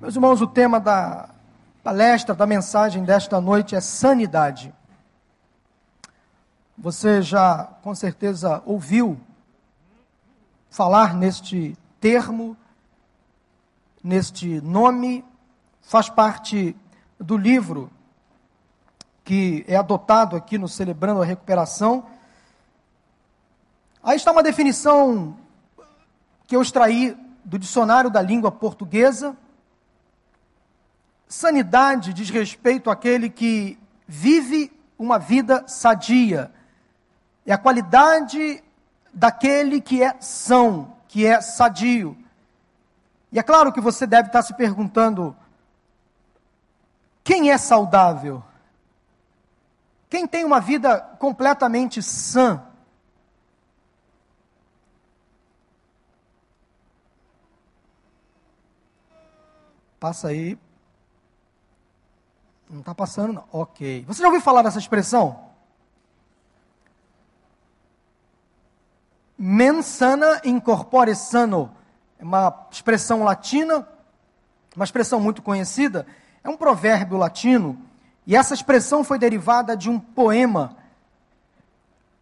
[0.00, 1.28] Meus irmãos, o tema da
[1.84, 4.72] palestra, da mensagem desta noite é sanidade.
[6.78, 9.20] Você já com certeza ouviu
[10.70, 12.56] falar neste termo,
[14.02, 15.22] neste nome,
[15.82, 16.74] faz parte
[17.18, 17.90] do livro
[19.22, 22.06] que é adotado aqui no Celebrando a Recuperação.
[24.02, 25.36] Aí está uma definição
[26.46, 27.14] que eu extraí
[27.44, 29.36] do dicionário da língua portuguesa
[31.30, 36.52] Sanidade diz respeito àquele que vive uma vida sadia.
[37.46, 38.60] É a qualidade
[39.14, 42.18] daquele que é são, que é sadio.
[43.30, 45.36] E é claro que você deve estar se perguntando:
[47.22, 48.42] quem é saudável?
[50.08, 52.60] Quem tem uma vida completamente sã?
[60.00, 60.58] Passa aí
[62.70, 63.44] não está passando, não.
[63.52, 64.04] Ok.
[64.06, 65.50] Você já ouviu falar dessa expressão?
[69.36, 71.72] Mensana incorpore sano.
[72.18, 73.88] É uma expressão latina,
[74.76, 76.06] uma expressão muito conhecida.
[76.44, 77.78] É um provérbio latino.
[78.26, 80.76] E essa expressão foi derivada de um poema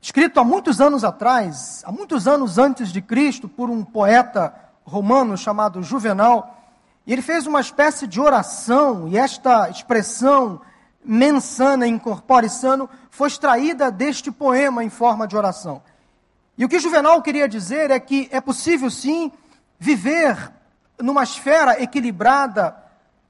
[0.01, 4.55] escrito há muitos anos atrás, há muitos anos antes de Cristo, por um poeta
[4.85, 6.58] romano chamado Juvenal.
[7.09, 10.61] E ele fez uma espécie de oração, e esta expressão
[11.03, 15.83] mensana, incorpore sano, foi extraída deste poema em forma de oração.
[16.59, 19.33] E o que Juvenal queria dizer é que é possível sim
[19.79, 20.53] viver
[21.01, 22.77] numa esfera equilibrada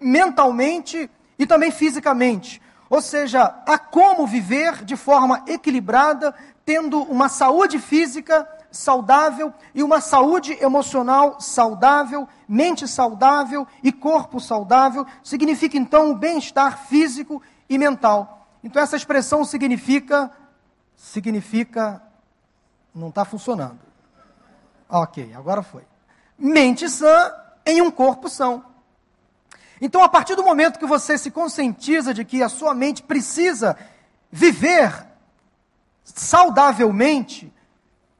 [0.01, 2.61] mentalmente e também fisicamente.
[2.91, 6.35] Ou seja, há como viver de forma equilibrada,
[6.65, 15.07] tendo uma saúde física saudável e uma saúde emocional saudável, mente saudável e corpo saudável,
[15.23, 18.49] significa então o bem-estar físico e mental.
[18.63, 20.31] Então essa expressão significa
[20.97, 22.03] significa
[22.95, 23.79] não está funcionando.
[24.89, 25.85] Ok, agora foi.
[26.39, 27.33] Mente sã
[27.65, 28.65] em um corpo são.
[29.81, 33.77] Então, a partir do momento que você se conscientiza de que a sua mente precisa
[34.31, 35.07] viver
[36.03, 37.53] saudavelmente,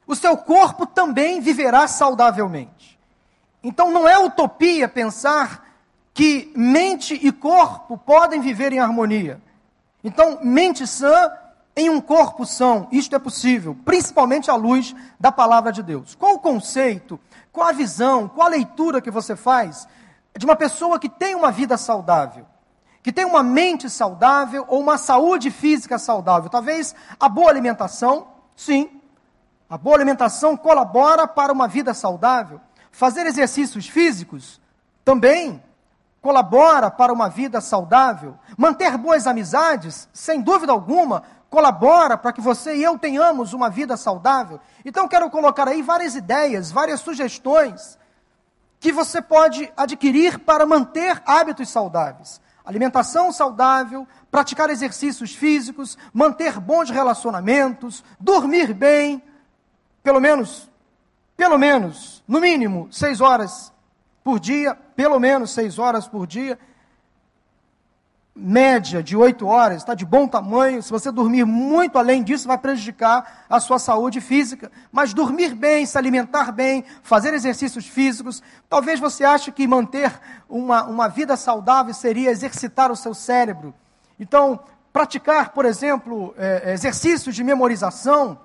[0.09, 2.99] o seu corpo também viverá saudavelmente.
[3.63, 5.69] Então não é utopia pensar
[6.15, 9.41] que mente e corpo podem viver em harmonia.
[10.03, 11.31] Então, mente sã
[11.77, 16.15] em um corpo são, isto é possível, principalmente à luz da palavra de Deus.
[16.15, 17.21] Qual o conceito,
[17.53, 19.87] qual a visão, qual a leitura que você faz
[20.37, 22.47] de uma pessoa que tem uma vida saudável?
[23.03, 26.51] Que tem uma mente saudável ou uma saúde física saudável?
[26.51, 28.27] Talvez a boa alimentação,
[28.57, 28.98] sim,
[29.69, 32.61] a boa alimentação colabora para uma vida saudável.
[32.91, 34.61] Fazer exercícios físicos
[35.05, 35.63] também
[36.23, 38.37] colabora para uma vida saudável.
[38.57, 43.97] Manter boas amizades, sem dúvida alguma, colabora para que você e eu tenhamos uma vida
[43.97, 44.59] saudável.
[44.85, 47.99] Então, quero colocar aí várias ideias, várias sugestões
[48.81, 52.41] que você pode adquirir para manter hábitos saudáveis.
[52.65, 59.23] Alimentação saudável, praticar exercícios físicos, manter bons relacionamentos, dormir bem,
[60.03, 60.71] pelo menos,
[61.37, 63.73] pelo menos, no mínimo, seis horas
[64.23, 66.59] por dia, pelo menos seis horas por dia,
[68.39, 70.83] média de oito horas, está de bom tamanho.
[70.83, 74.71] Se você dormir muito além disso, vai prejudicar a sua saúde física.
[74.93, 80.13] Mas dormir bem, se alimentar bem, fazer exercícios físicos, talvez você ache que manter
[80.49, 83.75] uma, uma vida saudável seria exercitar o seu cérebro.
[84.21, 84.61] Então,
[84.93, 88.39] praticar, por exemplo, é, exercícios de memorização,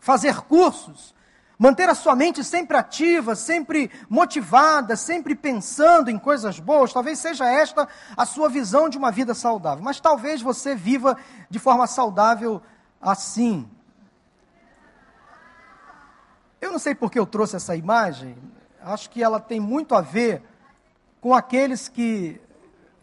[0.00, 1.14] fazer cursos,
[1.58, 7.46] manter a sua mente sempre ativa, sempre motivada, sempre pensando em coisas boas, talvez seja
[7.46, 9.82] esta a sua visão de uma vida saudável.
[9.82, 11.16] Mas talvez você viva
[11.50, 12.62] de forma saudável
[13.00, 13.68] assim.
[16.60, 18.36] Eu não sei por que eu trouxe essa imagem,
[18.82, 20.42] acho que ela tem muito a ver
[21.20, 22.40] com aqueles que,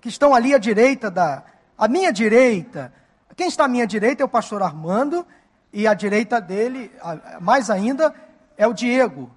[0.01, 1.44] que estão ali à direita da.
[1.77, 2.94] À minha direita.
[3.36, 5.27] Quem está à minha direita é o pastor Armando
[5.75, 6.89] e à direita dele,
[7.42, 8.16] mais ainda,
[8.57, 9.30] é o Diego.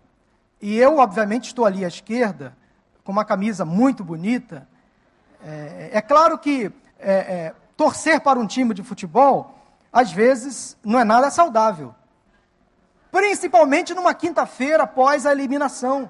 [0.62, 2.56] E eu, obviamente, estou ali à esquerda,
[3.02, 4.68] com uma camisa muito bonita.
[5.44, 6.70] É, é claro que
[7.00, 9.52] é, é, torcer para um time de futebol,
[9.92, 11.92] às vezes, não é nada saudável.
[13.10, 16.08] Principalmente numa quinta-feira após a eliminação.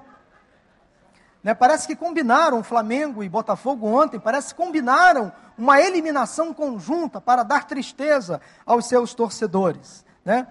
[1.43, 7.41] Né, parece que combinaram Flamengo e Botafogo ontem, parece que combinaram uma eliminação conjunta para
[7.41, 10.07] dar tristeza aos seus torcedores.
[10.23, 10.47] Né?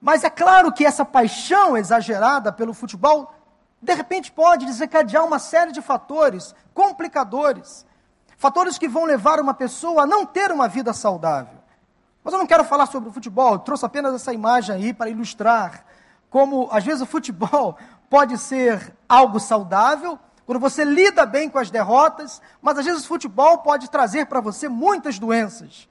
[0.00, 3.32] Mas é claro que essa paixão exagerada pelo futebol,
[3.80, 7.86] de repente pode desencadear uma série de fatores, complicadores,
[8.36, 11.58] fatores que vão levar uma pessoa a não ter uma vida saudável.
[12.24, 15.10] Mas eu não quero falar sobre o futebol, eu trouxe apenas essa imagem aí para
[15.10, 15.84] ilustrar
[16.32, 17.76] como, às vezes, o futebol
[18.08, 23.08] pode ser algo saudável, quando você lida bem com as derrotas, mas às vezes o
[23.08, 25.88] futebol pode trazer para você muitas doenças,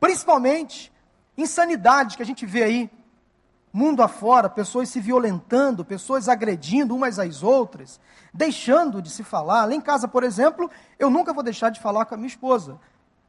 [0.00, 0.91] principalmente
[1.36, 2.90] insanidades que a gente vê aí,
[3.72, 7.98] mundo afora, pessoas se violentando, pessoas agredindo umas às outras,
[8.32, 9.64] deixando de se falar.
[9.64, 12.78] Lá em casa, por exemplo, eu nunca vou deixar de falar com a minha esposa,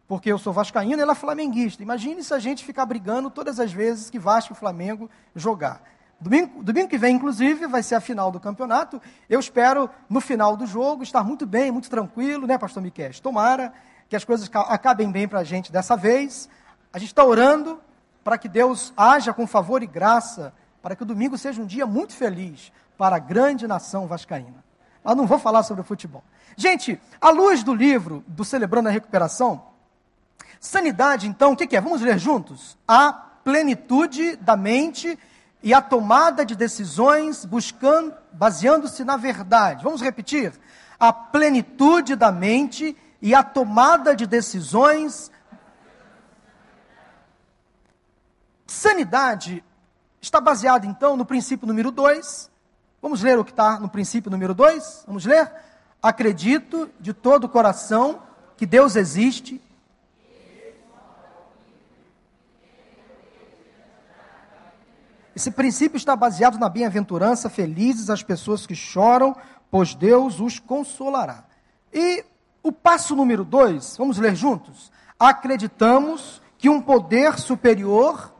[0.07, 1.81] porque eu sou vascaíno e ela é flamenguista.
[1.81, 5.81] Imagine se a gente ficar brigando todas as vezes que Vasco e Flamengo jogar.
[6.19, 9.01] Domingo, domingo que vem, inclusive, vai ser a final do campeonato.
[9.29, 13.11] Eu espero, no final do jogo, estar muito bem, muito tranquilo, né, pastor Miquel?
[13.21, 13.73] Tomara
[14.07, 16.47] que as coisas acabem bem para a gente dessa vez.
[16.93, 17.79] A gente está orando
[18.23, 21.85] para que Deus haja com favor e graça, para que o domingo seja um dia
[21.85, 24.63] muito feliz para a grande nação vascaína.
[25.03, 26.23] Mas não vou falar sobre o futebol.
[26.55, 29.63] Gente, à luz do livro do Celebrando a Recuperação,
[30.59, 31.81] sanidade, então, o que, que é?
[31.81, 32.77] Vamos ler juntos?
[32.87, 35.19] A plenitude da mente
[35.61, 39.83] e a tomada de decisões buscando, baseando-se na verdade.
[39.83, 40.53] Vamos repetir?
[40.99, 45.31] A plenitude da mente e a tomada de decisões.
[48.73, 49.63] Sanidade
[50.19, 52.49] está baseada então no princípio número 2.
[53.01, 55.03] Vamos ler o que está no princípio número 2?
[55.05, 55.51] Vamos ler?
[56.01, 58.23] Acredito de todo o coração
[58.57, 59.61] que Deus existe
[65.35, 69.35] Esse princípio está baseado na bem-aventurança, felizes as pessoas que choram,
[69.71, 71.45] pois Deus os consolará.
[71.91, 72.23] E
[72.61, 74.91] o passo número dois, vamos ler juntos?
[75.19, 78.32] Acreditamos que um poder superior.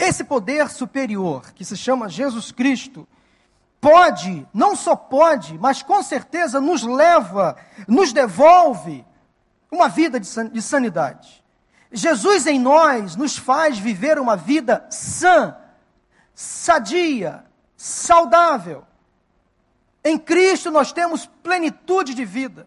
[0.00, 3.06] Esse poder superior, que se chama Jesus Cristo,
[3.78, 7.54] pode, não só pode, mas com certeza nos leva,
[7.86, 9.04] nos devolve
[9.70, 11.44] uma vida de sanidade.
[11.92, 15.54] Jesus em nós nos faz viver uma vida sã,
[16.34, 17.44] sadia,
[17.76, 18.86] saudável.
[20.02, 22.66] Em Cristo nós temos plenitude de vida.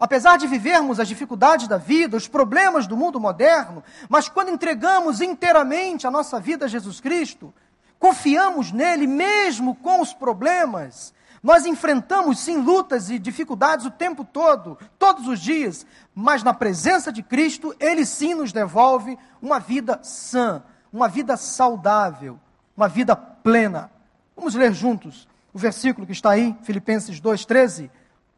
[0.00, 5.20] Apesar de vivermos as dificuldades da vida, os problemas do mundo moderno, mas quando entregamos
[5.20, 7.52] inteiramente a nossa vida a Jesus Cristo,
[7.98, 11.12] confiamos nele mesmo com os problemas,
[11.42, 15.84] nós enfrentamos sim lutas e dificuldades o tempo todo, todos os dias,
[16.14, 20.62] mas na presença de Cristo, Ele sim nos devolve uma vida sã,
[20.92, 22.38] uma vida saudável,
[22.76, 23.90] uma vida plena.
[24.36, 27.90] Vamos ler juntos o versículo que está aí, Filipenses 2,13.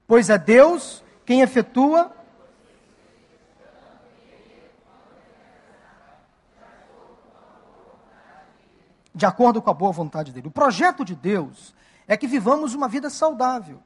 [0.07, 2.13] Pois é Deus quem efetua
[9.15, 10.49] de acordo com a boa vontade dele.
[10.49, 11.75] O projeto de Deus
[12.09, 13.83] é que vivamos uma vida saudável.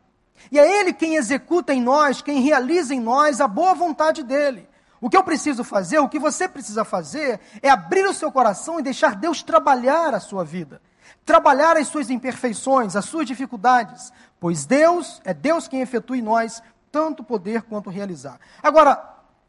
[0.51, 4.69] E é Ele quem executa em nós, quem realiza em nós a boa vontade dEle.
[5.01, 8.79] O que eu preciso fazer, o que você precisa fazer, é abrir o seu coração
[8.79, 10.81] e deixar Deus trabalhar a sua vida.
[11.27, 14.13] Trabalhar as suas imperfeições, as suas dificuldades.
[14.41, 16.63] Pois Deus, é Deus quem efetua em nós
[16.94, 18.38] tanto poder quanto realizar.
[18.62, 18.94] Agora,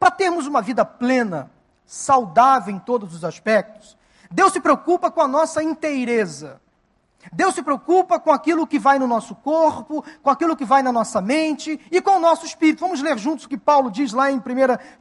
[0.00, 1.48] para termos uma vida plena,
[1.86, 3.96] saudável em todos os aspectos,
[4.28, 6.60] Deus se preocupa com a nossa inteireza.
[7.32, 10.90] Deus se preocupa com aquilo que vai no nosso corpo, com aquilo que vai na
[10.90, 12.80] nossa mente e com o nosso espírito.
[12.80, 14.42] Vamos ler juntos o que Paulo diz lá em 1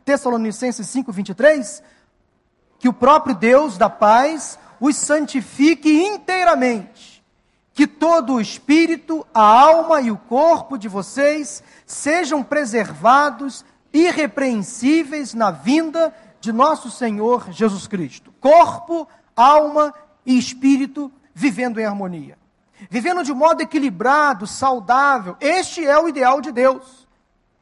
[0.03, 1.81] Tessalonicenses 5, 23?
[2.77, 7.14] Que o próprio Deus da paz os santifique inteiramente,
[7.75, 15.51] que todo o espírito, a alma e o corpo de vocês sejam preservados irrepreensíveis na
[15.51, 18.33] vinda de nosso Senhor Jesus Cristo.
[18.39, 19.05] Corpo,
[19.35, 19.93] alma
[20.25, 22.37] e espírito vivendo em harmonia.
[22.89, 25.35] Vivendo de modo equilibrado, saudável.
[25.41, 27.05] Este é o ideal de Deus.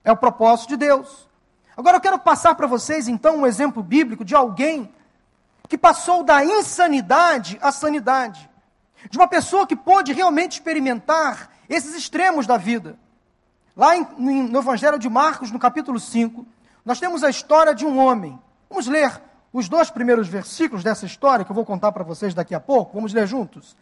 [0.03, 1.27] É o propósito de Deus.
[1.75, 4.93] Agora eu quero passar para vocês então um exemplo bíblico de alguém
[5.67, 8.52] que passou da insanidade à sanidade.
[9.09, 12.97] De uma pessoa que pôde realmente experimentar esses extremos da vida.
[13.75, 16.45] Lá em, no Evangelho de Marcos, no capítulo 5,
[16.85, 18.39] nós temos a história de um homem.
[18.69, 22.55] Vamos ler os dois primeiros versículos dessa história, que eu vou contar para vocês daqui
[22.55, 23.75] a pouco, vamos ler juntos.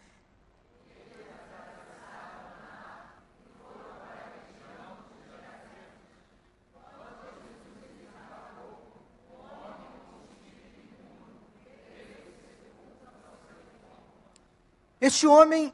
[15.02, 15.74] Este homem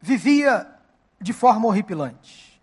[0.00, 0.66] vivia
[1.20, 2.58] de forma horripilante.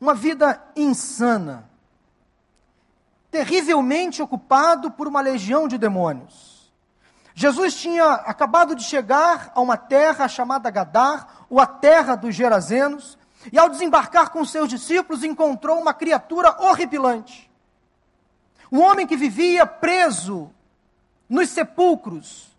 [0.00, 1.68] Uma vida insana
[3.30, 6.72] terrivelmente ocupado por uma legião de demônios.
[7.34, 13.18] Jesus tinha acabado de chegar a uma terra chamada Gadar, ou a terra dos Gerazenos,
[13.52, 17.50] e ao desembarcar com seus discípulos encontrou uma criatura horripilante.
[18.70, 20.50] Um homem que vivia preso
[21.28, 22.53] nos sepulcros,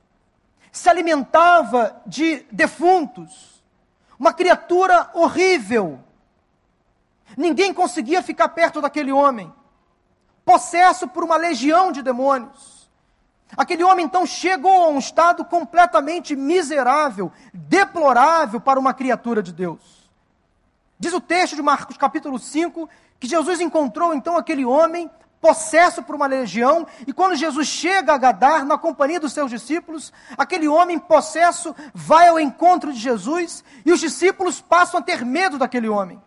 [0.76, 3.64] se alimentava de defuntos,
[4.20, 6.02] uma criatura horrível.
[7.38, 9.54] Ninguém conseguia ficar perto daquele homem,
[10.44, 12.90] possesso por uma legião de demônios.
[13.56, 20.12] Aquele homem então chegou a um estado completamente miserável, deplorável para uma criatura de Deus.
[21.00, 25.10] Diz o texto de Marcos capítulo 5 que Jesus encontrou então aquele homem
[25.46, 30.12] possesso por uma legião, e quando Jesus chega a Gadar, na companhia dos seus discípulos,
[30.36, 35.60] aquele homem possesso vai ao encontro de Jesus, e os discípulos passam a ter medo
[35.60, 36.20] daquele homem.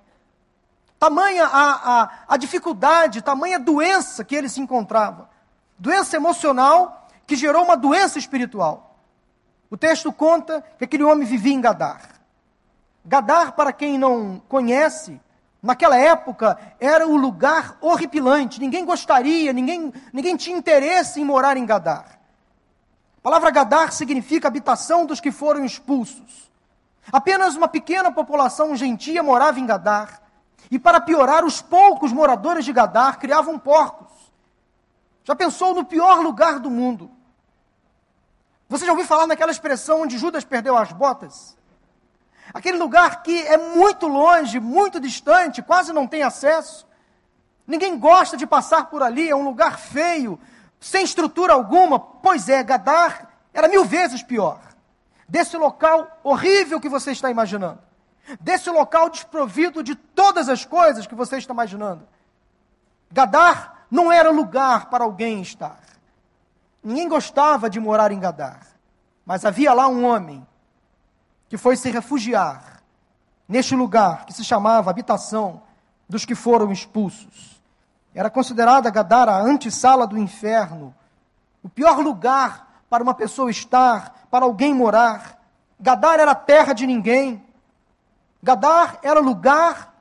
[1.01, 5.29] Tamanha a, a, a dificuldade, tamanha doença que ele se encontrava.
[5.77, 9.01] Doença emocional que gerou uma doença espiritual.
[9.69, 12.21] O texto conta que aquele homem vivia em Gadar.
[13.05, 15.21] Gadar, para quem não conhece,
[15.63, 18.61] naquela época era um lugar horripilante.
[18.61, 22.19] Ninguém gostaria, ninguém, ninguém tinha interesse em morar em Gadar.
[23.19, 26.51] A palavra Gadar significa habitação dos que foram expulsos.
[27.13, 30.23] Apenas uma pequena população gentia morava em Gadar.
[30.71, 34.09] E para piorar, os poucos moradores de Gadar criavam porcos.
[35.25, 37.11] Já pensou no pior lugar do mundo?
[38.69, 41.58] Você já ouviu falar naquela expressão onde Judas perdeu as botas?
[42.53, 46.87] Aquele lugar que é muito longe, muito distante, quase não tem acesso.
[47.67, 50.39] Ninguém gosta de passar por ali, é um lugar feio,
[50.81, 51.99] sem estrutura alguma.
[51.99, 54.61] Pois é, Gadar era mil vezes pior.
[55.29, 57.89] Desse local horrível que você está imaginando
[58.41, 62.07] desse local desprovido de todas as coisas que você está imaginando.
[63.11, 65.81] Gadar não era lugar para alguém estar.
[66.83, 68.67] Ninguém gostava de morar em Gadar,
[69.25, 70.47] mas havia lá um homem
[71.49, 72.83] que foi se refugiar
[73.49, 75.63] neste lugar que se chamava habitação
[76.09, 77.61] dos que foram expulsos.
[78.15, 80.95] Era considerada Gadar a antessala do inferno,
[81.63, 85.39] o pior lugar para uma pessoa estar, para alguém morar.
[85.79, 87.45] Gadar era terra de ninguém,
[88.43, 89.95] Gadar era lugar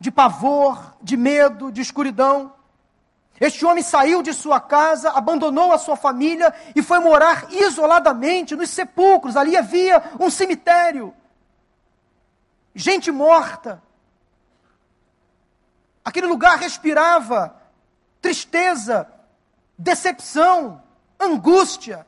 [0.00, 2.52] de pavor, de medo, de escuridão.
[3.40, 8.70] Este homem saiu de sua casa, abandonou a sua família e foi morar isoladamente nos
[8.70, 9.36] sepulcros.
[9.36, 11.14] Ali havia um cemitério.
[12.74, 13.82] Gente morta.
[16.04, 17.54] Aquele lugar respirava
[18.20, 19.08] tristeza,
[19.76, 20.82] decepção,
[21.18, 22.06] angústia.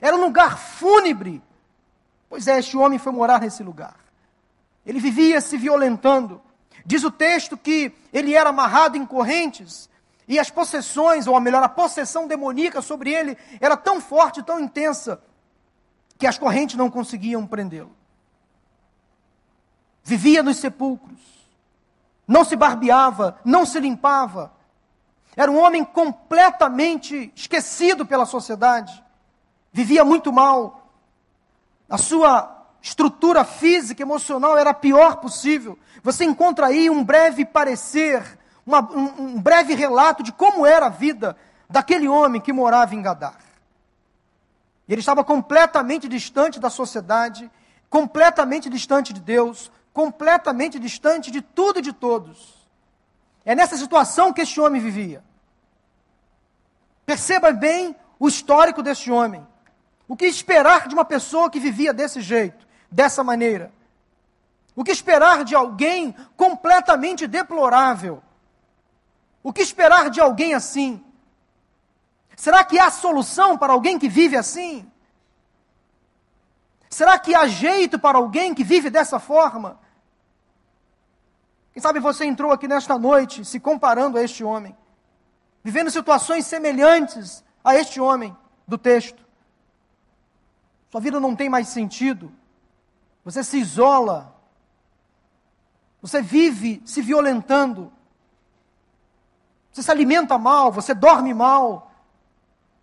[0.00, 1.42] Era um lugar fúnebre.
[2.28, 3.94] Pois é, este homem foi morar nesse lugar.
[4.84, 6.42] Ele vivia se violentando.
[6.84, 9.88] Diz o texto que ele era amarrado em correntes
[10.26, 15.22] e as possessões, ou melhor, a possessão demoníaca sobre ele era tão forte, tão intensa,
[16.18, 17.94] que as correntes não conseguiam prendê-lo.
[20.02, 21.20] Vivia nos sepulcros,
[22.26, 24.52] não se barbeava, não se limpava.
[25.36, 29.02] Era um homem completamente esquecido pela sociedade.
[29.72, 30.88] Vivia muito mal.
[31.88, 35.78] A sua estrutura física, emocional era a pior possível.
[36.02, 40.90] Você encontra aí um breve parecer, uma, um, um breve relato de como era a
[40.90, 41.36] vida
[41.68, 43.38] daquele homem que morava em Gadar.
[44.88, 47.50] Ele estava completamente distante da sociedade,
[47.88, 52.68] completamente distante de Deus, completamente distante de tudo e de todos.
[53.44, 55.22] É nessa situação que este homem vivia.
[57.06, 59.46] Perceba bem o histórico deste homem.
[60.06, 62.64] O que esperar de uma pessoa que vivia desse jeito?
[62.94, 63.72] dessa maneira?
[64.76, 68.22] O que esperar de alguém completamente deplorável?
[69.44, 71.04] O que esperar de alguém assim?
[72.34, 74.90] Será que há solução para alguém que vive assim?
[76.88, 79.78] Será que há jeito para alguém que vive dessa forma?
[81.74, 84.74] Quem sabe você entrou aqui nesta noite se comparando a este homem,
[85.62, 88.34] vivendo situações semelhantes a este homem
[88.66, 89.22] do texto.
[90.90, 92.32] Sua vida não tem mais sentido.
[93.24, 94.34] Você se isola.
[96.00, 97.92] Você vive se violentando.
[99.74, 101.90] Você se alimenta mal, você dorme mal.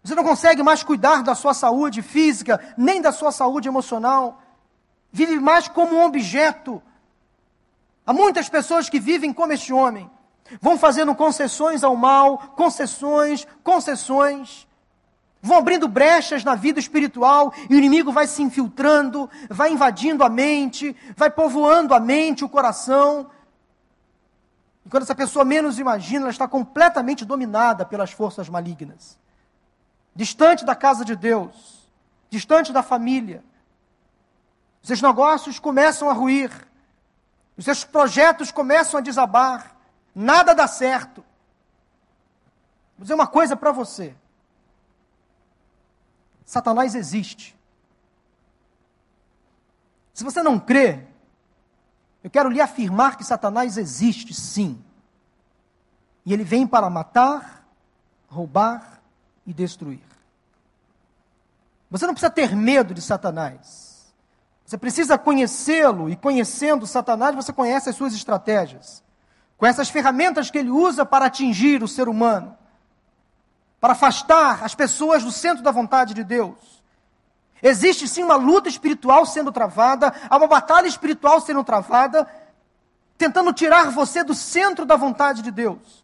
[0.03, 4.41] Você não consegue mais cuidar da sua saúde física, nem da sua saúde emocional.
[5.09, 6.83] Vive mais como um objeto.
[8.05, 10.11] Há muitas pessoas que vivem como este homem.
[10.61, 14.67] Vão fazendo concessões ao mal, concessões, concessões
[15.41, 20.29] vão abrindo brechas na vida espiritual e o inimigo vai se infiltrando, vai invadindo a
[20.29, 23.27] mente, vai povoando a mente, o coração.
[24.85, 29.19] E quando essa pessoa menos imagina, ela está completamente dominada pelas forças malignas.
[30.15, 31.89] Distante da casa de Deus,
[32.29, 33.43] distante da família.
[34.81, 36.51] Os seus negócios começam a ruir.
[37.55, 39.75] Os seus projetos começam a desabar.
[40.15, 41.23] Nada dá certo.
[42.97, 44.15] Vou dizer uma coisa para você.
[46.45, 47.57] Satanás existe.
[50.13, 51.07] Se você não crê,
[52.23, 54.81] eu quero lhe afirmar que Satanás existe sim.
[56.25, 57.65] E ele vem para matar,
[58.27, 59.01] roubar
[59.45, 60.01] e destruir.
[61.89, 64.13] Você não precisa ter medo de Satanás.
[64.65, 69.03] Você precisa conhecê-lo, e conhecendo Satanás, você conhece as suas estratégias.
[69.57, 72.57] Conhece as ferramentas que ele usa para atingir o ser humano,
[73.81, 76.80] para afastar as pessoas do centro da vontade de Deus.
[77.61, 82.27] Existe sim uma luta espiritual sendo travada, há uma batalha espiritual sendo travada,
[83.17, 86.03] tentando tirar você do centro da vontade de Deus.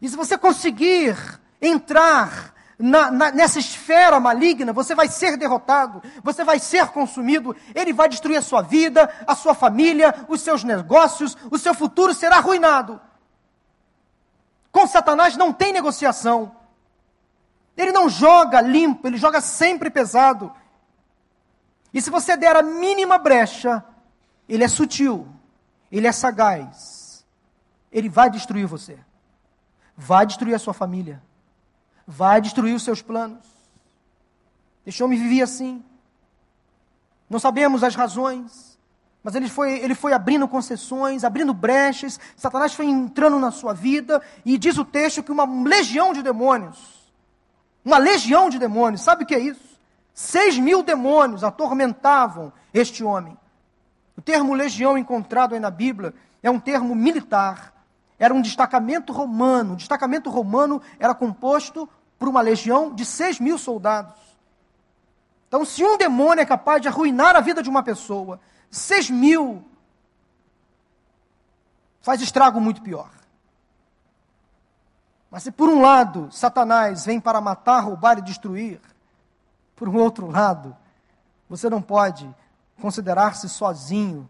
[0.00, 1.16] E se você conseguir
[1.60, 7.92] entrar na, na, nessa esfera maligna, você vai ser derrotado, você vai ser consumido, ele
[7.92, 12.36] vai destruir a sua vida, a sua família, os seus negócios, o seu futuro será
[12.36, 13.00] arruinado.
[14.70, 16.54] Com Satanás não tem negociação.
[17.76, 20.52] Ele não joga limpo, ele joga sempre pesado.
[21.92, 23.84] E se você der a mínima brecha,
[24.48, 25.26] ele é sutil,
[25.90, 27.26] ele é sagaz.
[27.90, 28.98] Ele vai destruir você
[29.98, 31.20] vai destruir a sua família,
[32.06, 33.44] vai destruir os seus planos.
[34.84, 35.84] Deixou-me viver assim.
[37.28, 38.78] Não sabemos as razões,
[39.24, 44.22] mas ele foi, ele foi abrindo concessões, abrindo brechas, Satanás foi entrando na sua vida,
[44.46, 47.12] e diz o texto que uma legião de demônios,
[47.84, 49.67] uma legião de demônios, sabe o que é isso?
[50.20, 53.38] Seis mil demônios atormentavam este homem.
[54.16, 57.72] O termo legião encontrado aí na Bíblia é um termo militar
[58.18, 59.74] era um destacamento romano.
[59.74, 64.16] O destacamento romano era composto por uma legião de 6 mil soldados.
[65.46, 69.64] Então, se um demônio é capaz de arruinar a vida de uma pessoa, 6 mil
[72.00, 73.10] faz estrago muito pior.
[75.30, 78.80] Mas se por um lado Satanás vem para matar, roubar e destruir,
[79.78, 80.76] por um outro lado,
[81.48, 82.28] você não pode
[82.80, 84.28] considerar-se sozinho.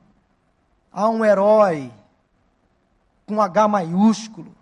[0.93, 1.91] Há um herói
[3.27, 4.55] com H maiúsculo.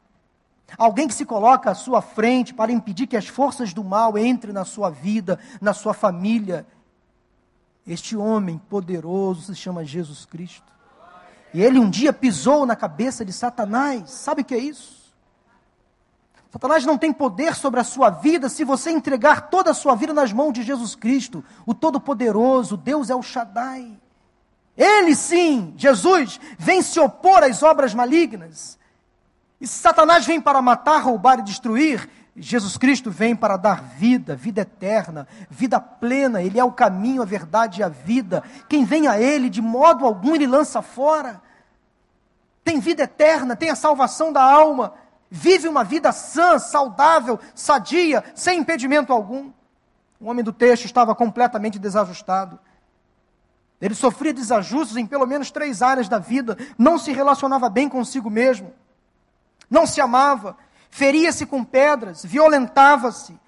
[0.79, 4.53] Alguém que se coloca à sua frente para impedir que as forças do mal entrem
[4.53, 6.65] na sua vida, na sua família.
[7.87, 10.73] Este homem poderoso se chama Jesus Cristo.
[11.53, 14.11] E ele um dia pisou na cabeça de Satanás.
[14.11, 14.96] Sabe o que é isso?
[16.57, 20.15] Satanás não tem poder sobre a sua vida se você entregar toda a sua vida
[20.15, 23.99] nas mãos de Jesus Cristo, o Todo-Poderoso, Deus é o Shaddai.
[24.75, 28.79] Ele sim, Jesus, vem se opor às obras malignas.
[29.61, 34.35] E se Satanás vem para matar, roubar e destruir, Jesus Cristo vem para dar vida,
[34.35, 36.43] vida eterna, vida plena.
[36.43, 38.43] Ele é o caminho, a verdade e a vida.
[38.67, 41.43] Quem vem a Ele, de modo algum, Ele lança fora.
[42.65, 44.95] Tem vida eterna, tem a salvação da alma.
[45.31, 49.51] Vive uma vida sã, saudável, sadia, sem impedimento algum.
[50.21, 52.59] O homem do texto estava completamente desajustado.
[53.81, 58.31] Ele sofria desajustes em pelo menos três áreas da vida, não se relacionava bem consigo
[58.31, 58.73] mesmo,
[59.69, 60.57] não se amava,
[60.89, 63.39] feria-se com pedras, violentava-se,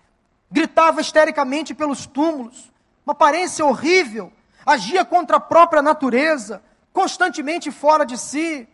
[0.51, 2.71] gritava histericamente pelos túmulos,
[3.07, 4.31] uma aparência horrível,
[4.67, 6.63] agia contra a própria natureza,
[6.93, 8.69] constantemente fora de si,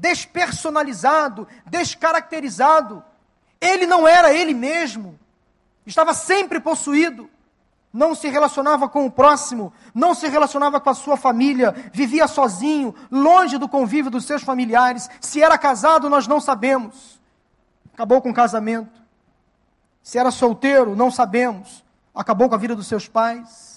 [0.00, 3.04] despersonalizado, descaracterizado.
[3.60, 5.18] Ele não era ele mesmo,
[5.86, 7.28] estava sempre possuído
[7.92, 12.94] não se relacionava com o próximo, não se relacionava com a sua família, vivia sozinho,
[13.10, 15.10] longe do convívio dos seus familiares.
[15.20, 17.20] Se era casado, nós não sabemos.
[17.92, 19.00] Acabou com o casamento.
[20.02, 21.84] Se era solteiro, não sabemos.
[22.14, 23.69] Acabou com a vida dos seus pais.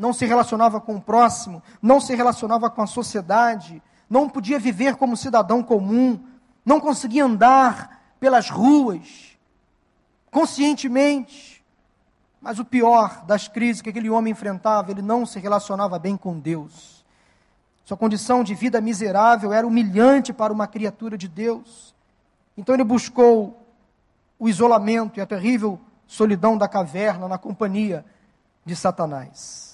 [0.00, 4.96] Não se relacionava com o próximo, não se relacionava com a sociedade, não podia viver
[4.96, 6.18] como cidadão comum,
[6.64, 9.36] não conseguia andar pelas ruas
[10.30, 11.62] conscientemente.
[12.40, 16.40] Mas o pior das crises que aquele homem enfrentava, ele não se relacionava bem com
[16.40, 17.04] Deus.
[17.84, 21.94] Sua condição de vida miserável era humilhante para uma criatura de Deus.
[22.56, 23.66] Então ele buscou
[24.38, 28.02] o isolamento e a terrível solidão da caverna na companhia
[28.64, 29.69] de Satanás.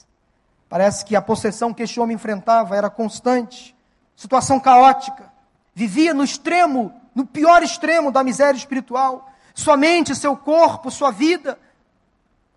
[0.68, 3.76] Parece que a possessão que este homem enfrentava era constante,
[4.14, 5.32] situação caótica.
[5.74, 11.58] Vivia no extremo, no pior extremo da miséria espiritual sua mente, seu corpo, sua vida,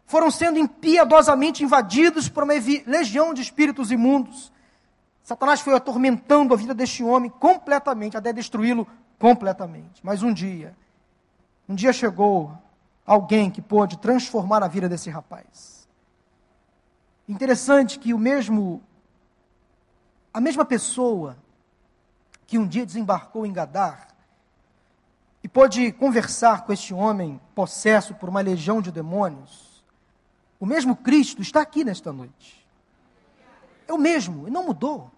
[0.05, 2.53] foram sendo impiedosamente invadidos por uma
[2.85, 4.51] legião de espíritos imundos.
[5.23, 8.85] Satanás foi atormentando a vida deste homem completamente, até destruí-lo
[9.17, 10.01] completamente.
[10.03, 10.75] Mas um dia,
[11.69, 12.51] um dia chegou
[13.05, 15.78] alguém que pôde transformar a vida desse rapaz.
[17.29, 18.81] Interessante que o mesmo
[20.33, 21.37] a mesma pessoa
[22.47, 24.07] que um dia desembarcou em Gadar
[25.43, 29.83] e pôde conversar com este homem possesso por uma legião de demônios,
[30.59, 32.67] o mesmo Cristo está aqui nesta noite.
[33.87, 35.11] É o mesmo, e não mudou.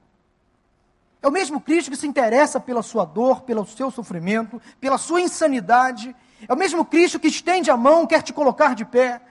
[1.22, 5.22] É o mesmo Cristo que se interessa pela sua dor, pelo seu sofrimento, pela sua
[5.22, 6.14] insanidade.
[6.46, 9.22] É o mesmo Cristo que estende a mão, quer te colocar de pé,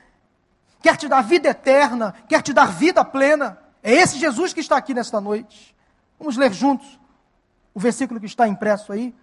[0.80, 3.58] quer te dar vida eterna, quer te dar vida plena.
[3.82, 5.76] É esse Jesus que está aqui nesta noite.
[6.18, 6.98] Vamos ler juntos
[7.74, 9.14] o versículo que está impresso aí.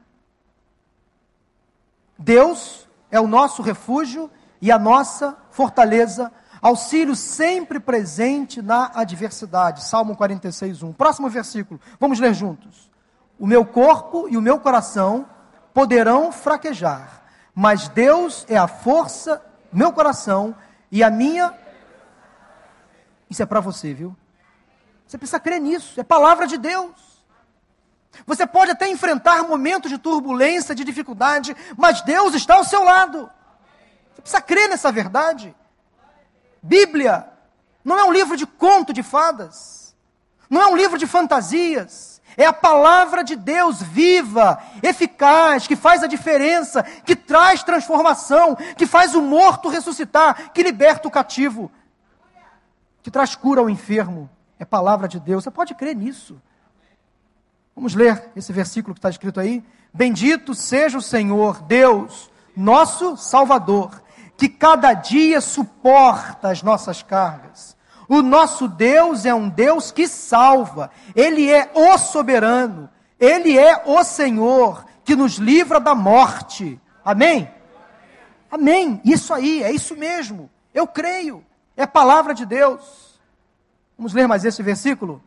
[2.18, 4.30] Deus é o nosso refúgio
[4.62, 9.84] e a nossa fortaleza, auxílio sempre presente na adversidade.
[9.84, 10.94] Salmo 46, 1.
[10.94, 12.90] Próximo versículo, vamos ler juntos.
[13.40, 15.28] O meu corpo e o meu coração
[15.74, 17.22] poderão fraquejar,
[17.54, 20.56] mas Deus é a força, meu coração
[20.92, 21.54] e a minha.
[23.30, 24.16] Isso é para você, viu?
[25.06, 27.08] Você precisa crer nisso, é palavra de Deus.
[28.26, 33.30] Você pode até enfrentar momentos de turbulência, de dificuldade, mas Deus está ao seu lado.
[34.14, 35.56] Você precisa crer nessa verdade.
[36.62, 37.28] Bíblia
[37.84, 39.96] não é um livro de conto de fadas,
[40.50, 46.04] não é um livro de fantasias, é a palavra de Deus viva, eficaz, que faz
[46.04, 51.72] a diferença, que traz transformação, que faz o morto ressuscitar, que liberta o cativo,
[53.02, 54.30] que traz cura ao enfermo.
[54.60, 56.40] É palavra de Deus, você pode crer nisso.
[57.76, 59.64] Vamos ler esse versículo que está escrito aí.
[59.92, 64.04] Bendito seja o Senhor, Deus, nosso Salvador,
[64.38, 67.77] que cada dia suporta as nossas cargas.
[68.08, 72.90] O nosso Deus é um Deus que salva, Ele é o soberano,
[73.20, 76.80] Ele é o Senhor que nos livra da morte.
[77.04, 77.50] Amém?
[78.52, 79.02] Amém.
[79.04, 80.50] Isso aí, é isso mesmo.
[80.74, 81.44] Eu creio.
[81.76, 83.20] É palavra de Deus.
[83.98, 85.22] Vamos ler mais esse versículo?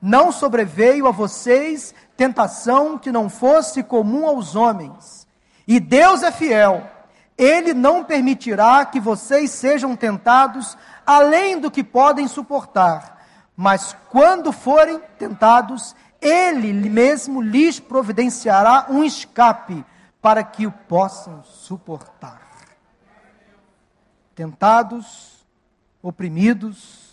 [0.00, 5.26] Não sobreveio a vocês tentação que não fosse comum aos homens.
[5.66, 6.88] E Deus é fiel.
[7.36, 10.76] Ele não permitirá que vocês sejam tentados
[11.10, 13.26] além do que podem suportar.
[13.56, 19.84] Mas quando forem tentados, Ele mesmo lhes providenciará um escape
[20.22, 22.48] para que o possam suportar.
[24.34, 25.44] Tentados,
[26.02, 27.10] oprimidos,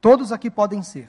[0.00, 1.08] todos aqui podem ser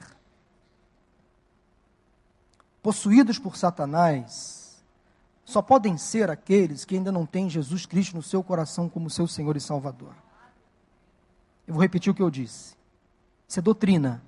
[2.82, 4.84] possuídos por Satanás,
[5.42, 9.26] só podem ser aqueles que ainda não têm Jesus Cristo no seu coração como seu
[9.26, 10.23] Senhor e Salvador.
[11.66, 12.74] Eu vou repetir o que eu disse.
[13.48, 14.22] Isso é doutrina.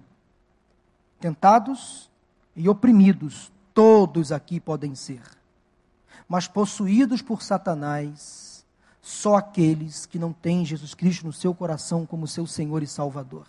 [1.20, 2.11] Tentados
[2.55, 5.22] e oprimidos, todos aqui podem ser.
[6.29, 8.64] Mas possuídos por Satanás,
[9.01, 13.46] só aqueles que não têm Jesus Cristo no seu coração como seu Senhor e Salvador.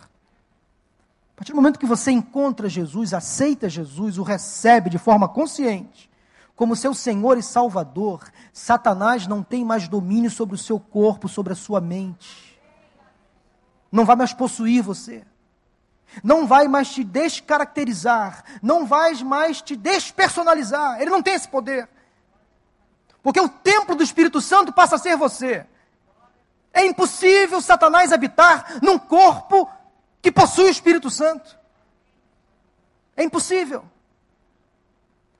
[1.32, 6.10] A partir do momento que você encontra Jesus, aceita Jesus, o recebe de forma consciente,
[6.56, 11.52] como seu Senhor e Salvador, Satanás não tem mais domínio sobre o seu corpo, sobre
[11.52, 12.47] a sua mente.
[13.90, 15.24] Não vai mais possuir você.
[16.22, 18.44] Não vai mais te descaracterizar.
[18.62, 21.00] Não vai mais te despersonalizar.
[21.00, 21.88] Ele não tem esse poder.
[23.22, 25.66] Porque o templo do Espírito Santo passa a ser você.
[26.72, 29.68] É impossível Satanás habitar num corpo
[30.22, 31.58] que possui o Espírito Santo.
[33.16, 33.84] É impossível.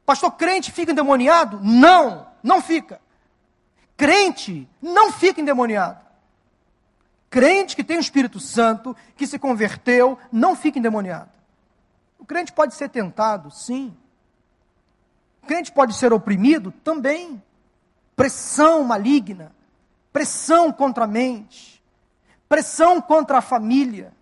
[0.05, 1.61] Pastor, crente fica endemoniado?
[1.63, 3.01] Não, não fica.
[3.97, 6.08] Crente não fica endemoniado.
[7.31, 11.31] Crente que tem o Espírito Santo, que se converteu, não fica endemoniado.
[12.19, 13.95] O crente pode ser tentado, sim.
[15.43, 17.43] O crente pode ser oprimido também.
[18.17, 19.53] Pressão maligna,
[20.13, 21.83] pressão contra a mente,
[22.49, 24.13] pressão contra a família,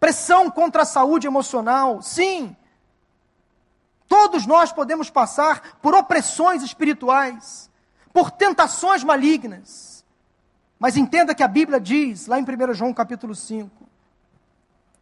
[0.00, 2.56] pressão contra a saúde emocional, sim.
[4.08, 7.70] Todos nós podemos passar por opressões espirituais,
[8.12, 9.99] por tentações malignas.
[10.80, 13.84] Mas entenda que a Bíblia diz, lá em 1 João capítulo 5,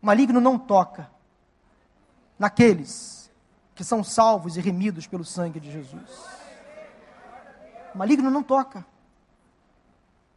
[0.02, 1.08] o maligno não toca
[2.36, 3.30] naqueles
[3.76, 6.26] que são salvos e remidos pelo sangue de Jesus.
[7.94, 8.84] O maligno não toca.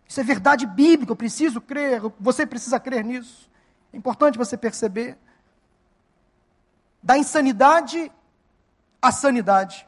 [0.08, 3.50] Isso é verdade bíblica, eu preciso crer, você precisa crer nisso.
[3.92, 5.18] É importante você perceber.
[7.02, 8.12] Da insanidade
[9.02, 9.88] à sanidade.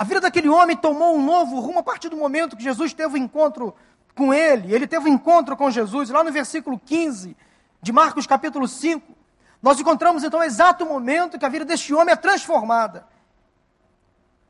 [0.00, 3.18] A vida daquele homem tomou um novo rumo a partir do momento que Jesus teve
[3.18, 3.74] o um encontro
[4.14, 4.74] com ele.
[4.74, 6.08] Ele teve um encontro com Jesus.
[6.08, 7.36] Lá no versículo 15
[7.82, 9.14] de Marcos, capítulo 5,
[9.60, 13.06] nós encontramos então o exato momento que a vida deste homem é transformada.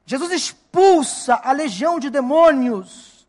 [0.07, 3.27] Jesus expulsa a legião de demônios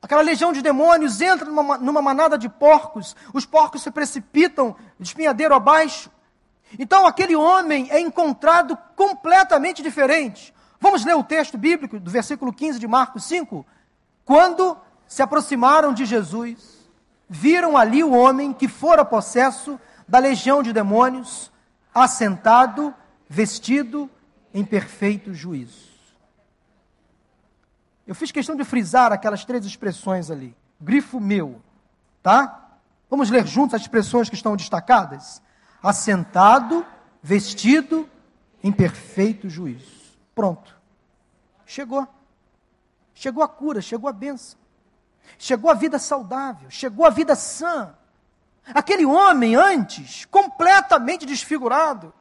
[0.00, 5.08] Aquela legião de demônios entra numa, numa manada de porcos, os porcos se precipitam de
[5.08, 6.12] espinhadeiro abaixo.
[6.78, 10.54] Então aquele homem é encontrado completamente diferente.
[10.80, 13.66] Vamos ler o texto bíblico do versículo 15 de Marcos 5?
[14.24, 16.88] Quando se aproximaram de Jesus,
[17.28, 21.52] viram ali o homem que fora possesso da legião de demônios,
[21.94, 22.94] assentado,
[23.28, 24.08] vestido
[24.54, 25.90] em perfeito juízo.
[28.06, 30.56] Eu fiz questão de frisar aquelas três expressões ali.
[30.80, 31.60] Grifo meu,
[32.22, 32.78] tá?
[33.10, 35.42] Vamos ler juntos as expressões que estão destacadas?
[35.82, 36.86] Assentado,
[37.22, 38.08] vestido
[38.62, 39.99] em perfeito juízo.
[40.40, 40.74] Pronto.
[41.66, 42.08] Chegou.
[43.14, 44.58] Chegou a cura, chegou a bênção.
[45.38, 47.94] Chegou a vida saudável, chegou a vida sã.
[48.72, 52.14] Aquele homem antes, completamente desfigurado,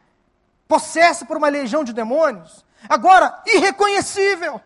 [0.67, 4.59] possesso por uma legião de demônios, agora irreconhecível.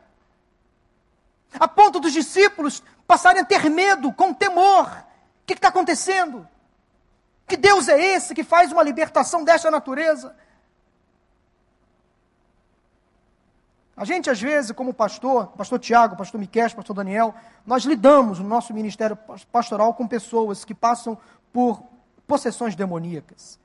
[1.60, 4.88] A ponto dos discípulos passarem a ter medo, com temor.
[4.88, 6.48] O que está acontecendo?
[7.48, 10.36] Que Deus é esse que faz uma libertação desta natureza?
[13.96, 18.48] A gente, às vezes, como pastor, pastor Tiago, pastor Miquel, pastor Daniel, nós lidamos no
[18.48, 19.16] nosso ministério
[19.52, 21.18] pastoral com pessoas que passam
[21.52, 21.84] por
[22.26, 23.60] possessões demoníacas.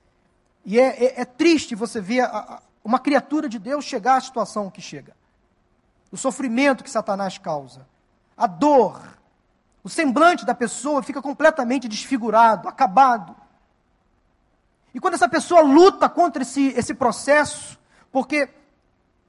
[0.67, 4.21] E é, é, é triste você ver a, a, uma criatura de Deus chegar à
[4.21, 5.17] situação que chega.
[6.13, 7.87] O sofrimento que Satanás causa,
[8.37, 9.01] a dor,
[9.83, 13.35] o semblante da pessoa fica completamente desfigurado, acabado.
[14.93, 17.79] E quando essa pessoa luta contra esse, esse processo,
[18.13, 18.49] porque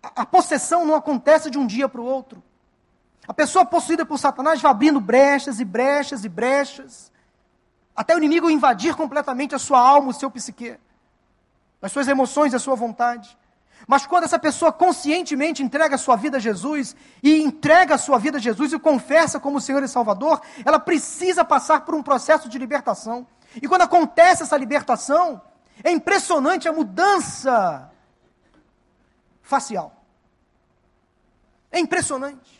[0.02, 2.42] a, possessão não acontece de um dia para o outro.
[3.28, 7.12] A pessoa possuída por Satanás vai abrindo brechas e brechas e brechas,
[7.96, 10.78] até o inimigo invadir completamente a sua alma, o seu psique
[11.82, 13.38] as suas emoções, a sua vontade.
[13.88, 18.18] Mas quando essa pessoa conscientemente entrega a sua vida a Jesus e entrega a sua
[18.18, 22.50] vida a Jesus e confessa como Senhor e Salvador, ela precisa passar por um processo
[22.50, 23.26] de libertação.
[23.62, 25.42] E quando acontece essa libertação,
[25.84, 27.90] é impressionante a mudança
[29.50, 29.92] facial.
[31.72, 32.60] É impressionante.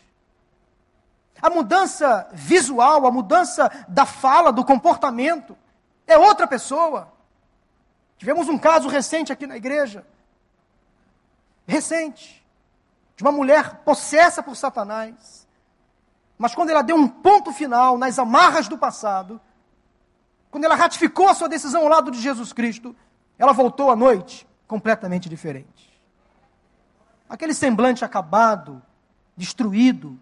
[1.40, 5.56] A mudança visual, a mudança da fala, do comportamento,
[6.06, 7.10] é outra pessoa.
[8.18, 10.04] Tivemos um caso recente aqui na igreja.
[11.66, 12.44] Recente.
[13.16, 15.46] De uma mulher possessa por Satanás.
[16.36, 19.40] Mas quando ela deu um ponto final nas amarras do passado,
[20.50, 22.94] quando ela ratificou a sua decisão ao lado de Jesus Cristo,
[23.38, 25.89] ela voltou à noite completamente diferente.
[27.30, 28.82] Aquele semblante acabado,
[29.36, 30.18] destruído,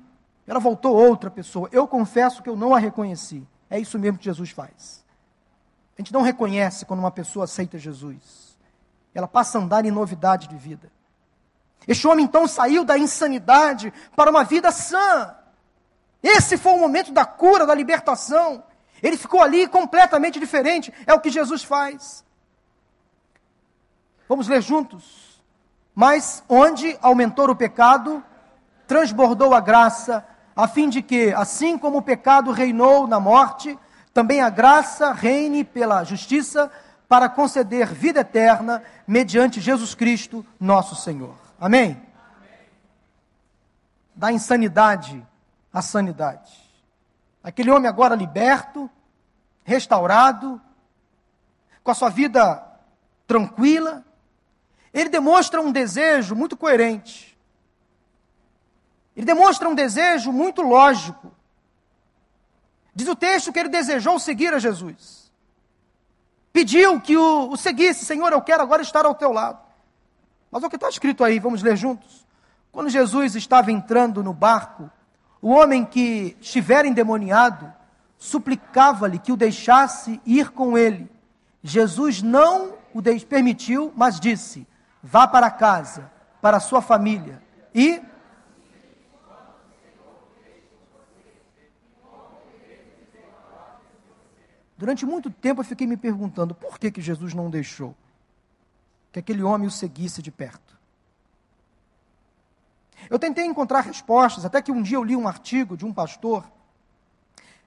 [0.47, 1.67] ela voltou outra pessoa.
[1.73, 3.49] Eu confesso que eu não a reconheci.
[3.71, 5.03] É isso mesmo que Jesus faz.
[5.97, 8.59] A gente não reconhece quando uma pessoa aceita Jesus.
[9.15, 10.93] Ela passa a andar em novidade de vida.
[11.87, 15.35] Este homem então saiu da insanidade para uma vida sã.
[16.23, 18.63] Esse foi o momento da cura, da libertação.
[19.03, 20.93] Ele ficou ali completamente diferente.
[21.07, 22.23] É o que Jesus faz.
[24.29, 25.28] Vamos ler juntos.
[26.01, 28.23] Mas onde aumentou o pecado,
[28.87, 33.77] transbordou a graça, a fim de que, assim como o pecado reinou na morte,
[34.15, 36.71] também a graça reine pela justiça
[37.09, 41.35] para conceder vida eterna mediante Jesus Cristo, nosso Senhor.
[41.61, 42.01] Amém?
[44.15, 45.27] Da insanidade
[45.73, 46.53] à sanidade.
[47.43, 48.89] Aquele homem agora liberto,
[49.65, 50.61] restaurado,
[51.83, 52.65] com a sua vida
[53.27, 54.05] tranquila,
[54.93, 57.37] ele demonstra um desejo muito coerente.
[59.17, 61.33] Ele demonstra um desejo muito lógico
[62.99, 65.31] Diz o texto que ele desejou seguir a Jesus.
[66.53, 69.61] Pediu que o, o seguisse, Senhor, eu quero agora estar ao teu lado.
[70.51, 72.27] Mas o que está escrito aí, vamos ler juntos.
[72.73, 74.91] Quando Jesus estava entrando no barco,
[75.41, 77.73] o homem que estivera endemoniado
[78.19, 81.09] suplicava-lhe que o deixasse ir com ele.
[81.63, 84.67] Jesus não o permitiu, mas disse:
[85.03, 87.43] Vá para casa, para a sua família
[87.75, 88.03] e
[94.77, 97.97] Durante muito tempo eu fiquei me perguntando por que, que Jesus não deixou
[99.13, 100.79] que aquele homem o seguisse de perto.
[103.11, 106.45] Eu tentei encontrar respostas, até que um dia eu li um artigo de um pastor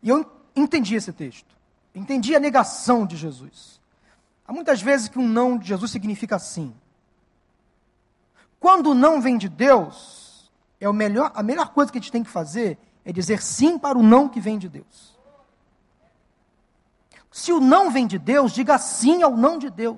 [0.01, 1.55] e eu entendi esse texto.
[1.93, 3.81] Entendi a negação de Jesus.
[4.47, 6.73] Há muitas vezes que um não de Jesus significa sim.
[8.61, 12.23] Quando não vem de Deus, é o melhor, a melhor coisa que a gente tem
[12.23, 15.19] que fazer é dizer sim para o não que vem de Deus.
[17.31, 19.97] Se o não vem de Deus, diga sim ao não de Deus.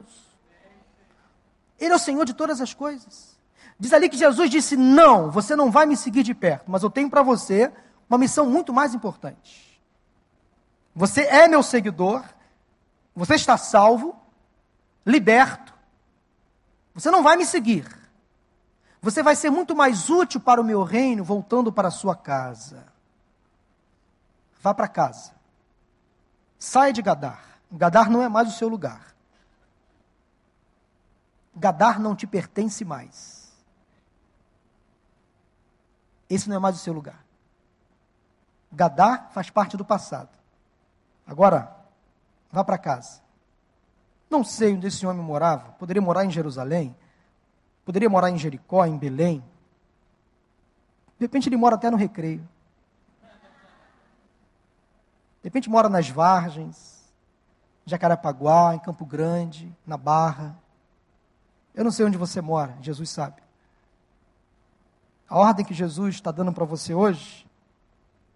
[1.78, 3.38] Ele é o Senhor de todas as coisas.
[3.78, 6.90] Diz ali que Jesus disse: Não, você não vai me seguir de perto, mas eu
[6.90, 7.70] tenho para você
[8.10, 9.78] uma missão muito mais importante.
[10.96, 12.24] Você é meu seguidor,
[13.14, 14.16] você está salvo,
[15.06, 15.74] liberto.
[16.94, 18.03] Você não vai me seguir.
[19.04, 22.86] Você vai ser muito mais útil para o meu reino voltando para a sua casa.
[24.62, 25.34] Vá para casa.
[26.58, 27.44] Saia de Gadar.
[27.70, 29.14] Gadar não é mais o seu lugar.
[31.54, 33.52] Gadar não te pertence mais.
[36.30, 37.26] Esse não é mais o seu lugar.
[38.72, 40.30] Gadar faz parte do passado.
[41.28, 41.76] Agora,
[42.50, 43.22] vá para casa.
[44.30, 45.74] Não sei onde esse homem morava.
[45.74, 46.96] Poderia morar em Jerusalém.
[47.86, 49.44] Poderia morar em Jericó, em Belém.
[51.18, 52.48] De repente ele mora até no recreio.
[55.42, 57.12] De repente mora nas Vargens,
[57.86, 60.58] Jacarapaguá, em Campo Grande, na Barra.
[61.76, 63.44] Eu não sei onde você mora, Jesus sabe.
[65.28, 67.46] A ordem que Jesus está dando para você hoje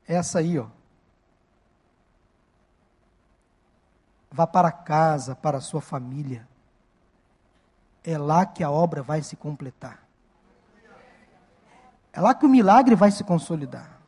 [0.07, 0.67] é essa aí, ó.
[4.31, 6.47] Vá para casa, para a sua família.
[8.09, 9.99] É lá que a obra vai se completar.
[12.13, 13.99] É lá que o milagre vai se consolidar.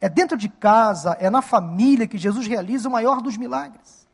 [0.00, 4.08] É dentro de casa, é na família que Jesus realiza o maior dos milagres.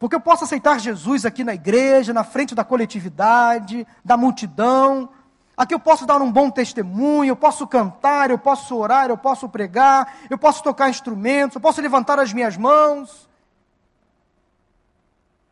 [0.00, 5.08] Porque eu posso aceitar Jesus aqui na igreja, na frente da coletividade, da multidão.
[5.56, 9.48] Aqui eu posso dar um bom testemunho, eu posso cantar, eu posso orar, eu posso
[9.48, 13.30] pregar, eu posso tocar instrumentos, eu posso levantar as minhas mãos.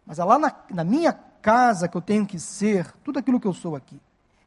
[0.05, 3.47] Mas é lá na, na minha casa que eu tenho que ser tudo aquilo que
[3.47, 4.01] eu sou aqui.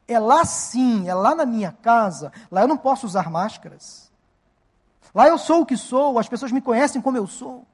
[0.08, 2.32] É lá sim, é lá na minha casa.
[2.50, 4.10] Lá eu não posso usar máscaras.
[5.14, 7.64] Lá eu sou o que sou, as pessoas me conhecem como eu sou.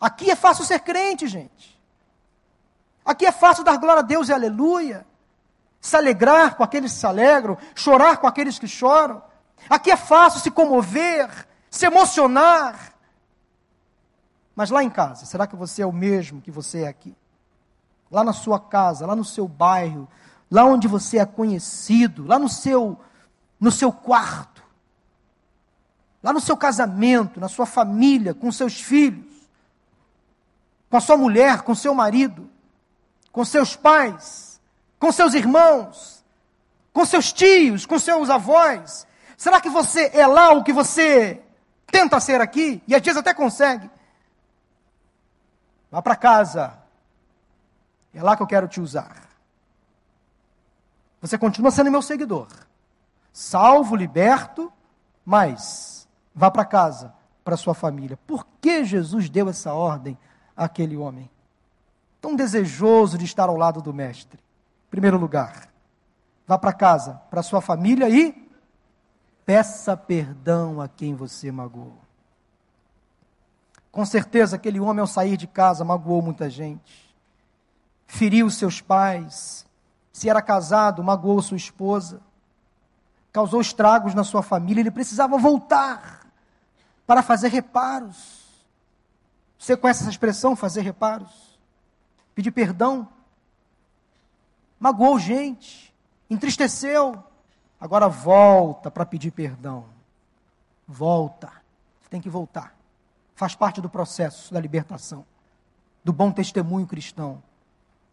[0.00, 1.78] Aqui é fácil ser crente, gente.
[3.04, 5.06] Aqui é fácil dar glória a Deus e aleluia.
[5.78, 9.22] Se alegrar com aqueles que se alegram, chorar com aqueles que choram.
[9.68, 11.28] Aqui é fácil se comover,
[11.70, 12.94] se emocionar.
[14.56, 17.14] Mas lá em casa, será que você é o mesmo que você é aqui?
[18.12, 20.06] Lá na sua casa, lá no seu bairro,
[20.48, 22.96] lá onde você é conhecido, lá no seu
[23.58, 24.52] no seu quarto
[26.22, 29.26] lá no seu casamento, na sua família, com seus filhos,
[30.88, 32.48] com a sua mulher, com seu marido,
[33.32, 34.60] com seus pais,
[34.98, 36.24] com seus irmãos,
[36.92, 39.06] com seus tios, com seus avós?
[39.36, 41.42] Será que você é lá o que você
[41.86, 43.90] tenta ser aqui e às vezes até consegue?
[45.90, 46.81] Vá para casa.
[48.14, 49.28] É lá que eu quero te usar.
[51.20, 52.48] Você continua sendo meu seguidor.
[53.32, 54.72] Salvo, liberto,
[55.24, 56.02] mas
[56.34, 57.12] Vá para casa,
[57.44, 58.18] para sua família.
[58.26, 60.18] Por que Jesus deu essa ordem
[60.56, 61.30] àquele homem?
[62.20, 64.38] Tão desejoso de estar ao lado do Mestre.
[64.38, 65.68] Em primeiro lugar,
[66.46, 68.48] vá para casa, para sua família e
[69.44, 71.98] peça perdão a quem você magoou.
[73.90, 77.01] Com certeza, aquele homem, ao sair de casa, magoou muita gente.
[78.06, 79.66] Feriu seus pais.
[80.12, 82.20] Se era casado, magoou sua esposa.
[83.32, 84.80] Causou estragos na sua família.
[84.80, 86.26] Ele precisava voltar
[87.06, 88.42] para fazer reparos.
[89.58, 91.58] Você conhece essa expressão, fazer reparos?
[92.34, 93.08] Pedir perdão.
[94.78, 95.94] Magoou gente,
[96.28, 97.22] entristeceu.
[97.80, 99.84] Agora volta para pedir perdão.
[100.86, 101.50] Volta.
[102.00, 102.74] Você tem que voltar.
[103.34, 105.24] Faz parte do processo da libertação,
[106.04, 107.42] do bom testemunho cristão.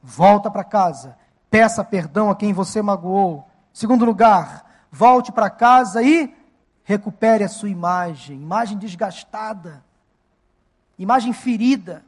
[0.02, 1.18] Volta para casa.
[1.50, 3.48] Peça perdão a quem você magoou.
[3.74, 6.36] Segundo lugar, volte para casa e
[6.84, 9.84] recupere a sua imagem, imagem desgastada,
[10.98, 12.04] imagem ferida.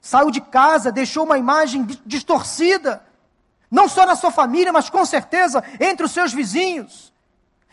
[0.00, 3.02] Saiu de casa, deixou uma imagem distorcida,
[3.70, 7.12] não só na sua família, mas com certeza entre os seus vizinhos.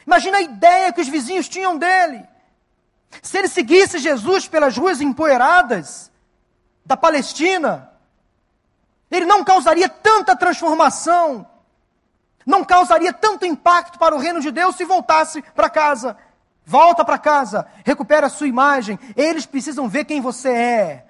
[0.05, 2.25] Imagina a ideia que os vizinhos tinham dele.
[3.21, 6.11] Se ele seguisse Jesus pelas ruas empoeiradas
[6.85, 7.90] da Palestina,
[9.11, 11.45] ele não causaria tanta transformação
[12.45, 16.17] não causaria tanto impacto para o reino de Deus se voltasse para casa.
[16.65, 18.99] Volta para casa, recupera a sua imagem.
[19.15, 21.05] Eles precisam ver quem você é.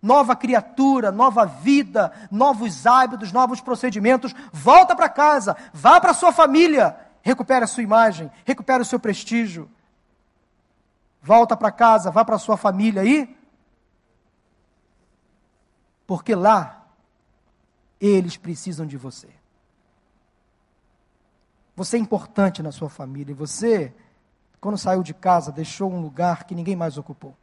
[0.00, 4.34] Nova criatura, nova vida, novos hábitos, novos procedimentos.
[4.52, 9.70] Volta para casa, vá para sua família, recupera a sua imagem, recupera o seu prestígio.
[11.22, 13.34] Volta para casa, vá para sua família aí.
[16.06, 16.83] Porque lá
[18.06, 19.28] eles precisam de você.
[21.74, 23.94] Você é importante na sua família e você,
[24.60, 27.34] quando saiu de casa, deixou um lugar que ninguém mais ocupou.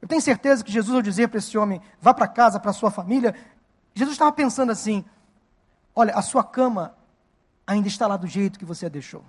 [0.00, 2.90] Eu tenho certeza que Jesus, ao dizer para esse homem, vá para casa, para sua
[2.90, 3.34] família,
[3.94, 5.04] Jesus estava pensando assim:
[5.94, 6.94] olha, a sua cama
[7.66, 9.24] ainda está lá do jeito que você a deixou.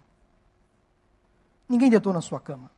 [1.67, 2.71] Ninguém deitou na sua cama.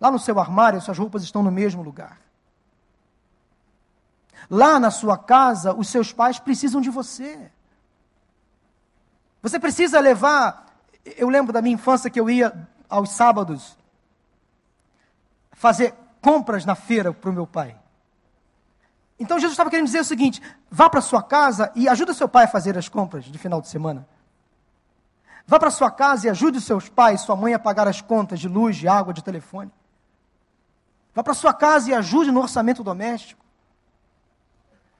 [0.00, 2.20] Lá no seu armário, suas roupas estão no mesmo lugar.
[4.50, 7.50] Lá na sua casa, os seus pais precisam de você.
[9.42, 10.66] Você precisa levar.
[11.16, 13.76] Eu lembro da minha infância que eu ia aos sábados
[15.52, 17.76] fazer compras na feira para o meu pai.
[19.18, 22.44] Então Jesus estava querendo dizer o seguinte: vá para sua casa e ajuda seu pai
[22.44, 24.06] a fazer as compras de final de semana.
[25.46, 28.38] Vá para sua casa e ajude os seus pais, sua mãe a pagar as contas
[28.38, 29.72] de luz, de água, de telefone.
[31.14, 33.42] Vá para sua casa e ajude no orçamento doméstico.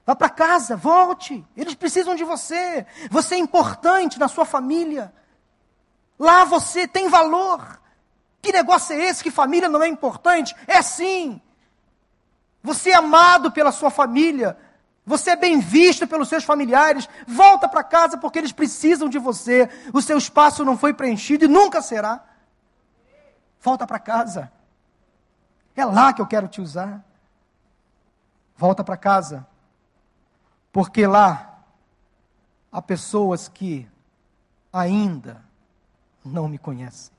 [0.09, 1.45] Vá para casa, volte.
[1.55, 2.83] Eles precisam de você.
[3.11, 5.13] Você é importante na sua família.
[6.17, 7.79] Lá você tem valor.
[8.41, 9.21] Que negócio é esse?
[9.21, 10.55] Que família não é importante?
[10.65, 11.39] É sim.
[12.63, 14.57] Você é amado pela sua família.
[15.05, 17.07] Você é bem visto pelos seus familiares.
[17.27, 19.69] Volta para casa porque eles precisam de você.
[19.93, 22.25] O seu espaço não foi preenchido e nunca será.
[23.61, 24.51] Volta para casa.
[25.75, 27.05] É lá que eu quero te usar.
[28.57, 29.45] Volta para casa.
[30.71, 31.63] Porque lá
[32.71, 33.87] há pessoas que
[34.71, 35.43] ainda
[36.23, 37.13] não me conhecem.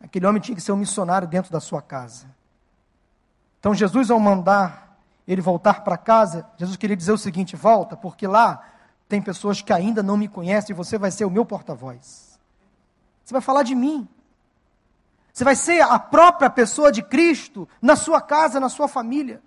[0.00, 2.26] Aquele homem tinha que ser um missionário dentro da sua casa.
[3.58, 4.98] Então, Jesus, ao mandar
[5.28, 8.64] ele voltar para casa, Jesus queria dizer o seguinte: volta, porque lá
[9.08, 12.38] tem pessoas que ainda não me conhecem e você vai ser o meu porta-voz.
[13.24, 14.08] Você vai falar de mim.
[15.32, 19.42] Você vai ser a própria pessoa de Cristo na sua casa, na sua família.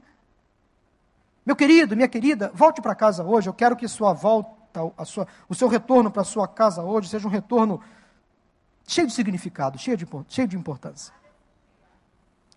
[1.45, 3.49] Meu querido, minha querida, volte para casa hoje.
[3.49, 7.31] Eu quero que sua volta, sua, o seu retorno para sua casa hoje seja um
[7.31, 7.81] retorno
[8.87, 11.13] cheio de significado, cheio de, cheio de importância.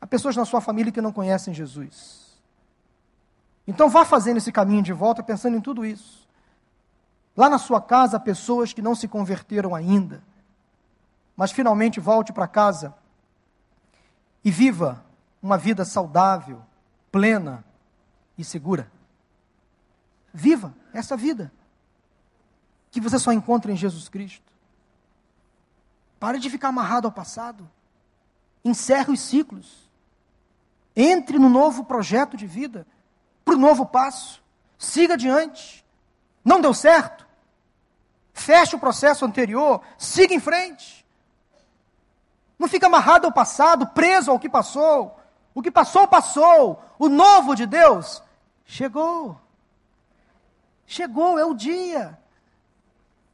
[0.01, 2.27] Há pessoas na sua família que não conhecem Jesus.
[3.67, 6.27] Então vá fazendo esse caminho de volta pensando em tudo isso.
[7.37, 10.23] Lá na sua casa, há pessoas que não se converteram ainda.
[11.37, 12.95] Mas finalmente volte para casa
[14.45, 15.05] e viva
[15.43, 16.63] uma vida saudável,
[17.11, 17.65] plena
[18.37, 18.91] e segura.
[20.33, 21.53] Viva essa vida
[22.91, 24.53] que você só encontra em Jesus Cristo.
[26.19, 27.69] Pare de ficar amarrado ao passado.
[28.65, 29.91] Encerre os ciclos.
[30.95, 32.87] Entre no novo projeto de vida,
[33.45, 34.43] para o novo passo.
[34.79, 35.85] Siga adiante.
[36.45, 37.27] Não deu certo?
[38.33, 41.05] Feche o processo anterior, siga em frente.
[42.59, 45.19] Não fica amarrado ao passado, preso ao que passou.
[45.55, 46.83] O que passou, passou.
[46.99, 48.23] O novo de Deus
[48.67, 49.41] chegou.
[50.87, 52.19] Chegou, é o dia.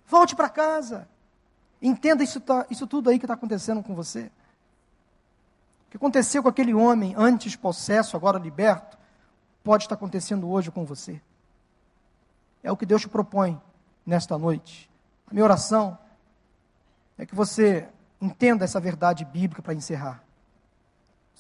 [0.07, 1.09] Volte para casa.
[1.81, 4.31] Entenda isso, isso tudo aí que está acontecendo com você.
[5.87, 8.97] O que aconteceu com aquele homem antes possesso, agora liberto,
[9.65, 11.21] pode estar acontecendo hoje com você.
[12.63, 13.61] É o que Deus te propõe
[14.07, 14.89] nesta noite.
[15.27, 15.99] A minha oração
[17.19, 17.89] é que você
[18.23, 20.23] Entenda essa verdade bíblica para encerrar.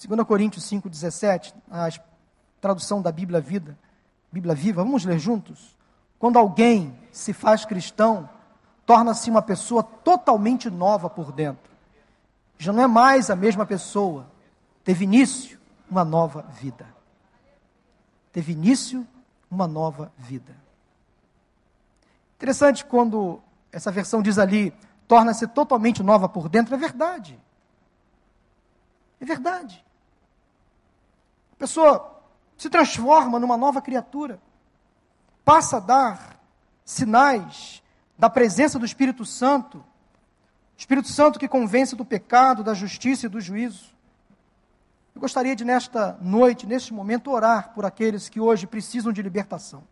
[0.04, 1.88] 2 Coríntios 5,17, a
[2.62, 3.76] tradução da Bíblia Vida,
[4.30, 5.76] Bíblia Viva, vamos ler juntos?
[6.16, 8.30] Quando alguém se faz cristão,
[8.86, 11.72] torna-se uma pessoa totalmente nova por dentro.
[12.56, 14.30] Já não é mais a mesma pessoa.
[14.84, 15.58] Teve início
[15.90, 16.86] uma nova vida.
[18.30, 19.04] Teve início
[19.50, 20.56] uma nova vida.
[22.36, 23.42] Interessante quando
[23.72, 24.72] essa versão diz ali,
[25.08, 27.38] torna-se totalmente nova por dentro, é verdade.
[29.20, 29.84] É verdade.
[31.54, 32.21] A pessoa
[32.62, 34.40] se transforma numa nova criatura,
[35.44, 36.40] passa a dar
[36.84, 37.82] sinais
[38.16, 39.84] da presença do Espírito Santo,
[40.76, 43.86] Espírito Santo que convence do pecado, da justiça e do juízo.
[45.12, 49.82] Eu gostaria de, nesta noite, neste momento, orar por aqueles que hoje precisam de libertação.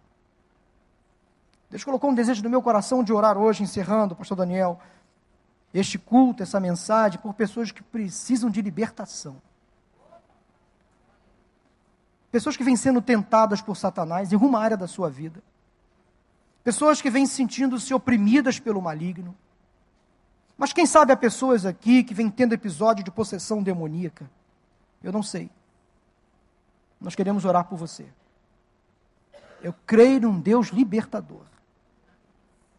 [1.69, 4.79] Deus colocou um desejo no meu coração de orar hoje, encerrando, Pastor Daniel,
[5.75, 9.43] este culto, essa mensagem, por pessoas que precisam de libertação.
[12.31, 15.43] Pessoas que vêm sendo tentadas por Satanás em uma área da sua vida.
[16.63, 19.37] Pessoas que vêm sentindo-se oprimidas pelo maligno.
[20.57, 24.31] Mas quem sabe há pessoas aqui que vêm tendo episódio de possessão demoníaca.
[25.03, 25.51] Eu não sei.
[27.01, 28.07] Nós queremos orar por você.
[29.63, 31.45] Eu creio num Deus libertador.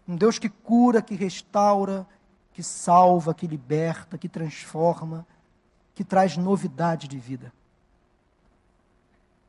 [0.08, 2.08] Um Deus que cura, que restaura,
[2.54, 5.26] que salva, que liberta, que transforma,
[5.95, 7.52] que traz novidade de vida.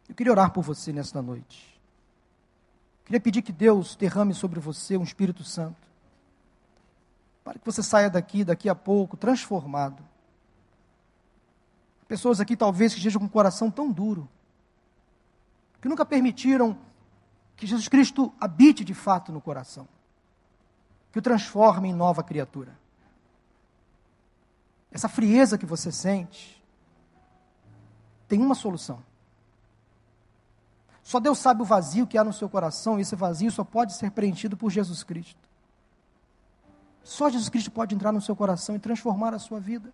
[0.08, 1.80] Eu queria orar por você nesta noite.
[3.00, 5.88] Eu queria pedir que Deus derrame sobre você um Espírito Santo,
[7.42, 10.02] para que você saia daqui, daqui a pouco, transformado.
[12.06, 14.28] Pessoas aqui talvez que estejam com o coração tão duro,
[15.80, 16.78] que nunca permitiram
[17.56, 19.88] que Jesus Cristo habite de fato no coração,
[21.10, 22.78] que o transforme em nova criatura.
[24.90, 26.62] essa frieza que você sente,
[28.28, 29.02] tem uma solução.
[31.12, 33.92] Só Deus sabe o vazio que há no seu coração, e esse vazio só pode
[33.92, 35.38] ser preenchido por Jesus Cristo.
[37.02, 39.92] Só Jesus Cristo pode entrar no seu coração e transformar a sua vida,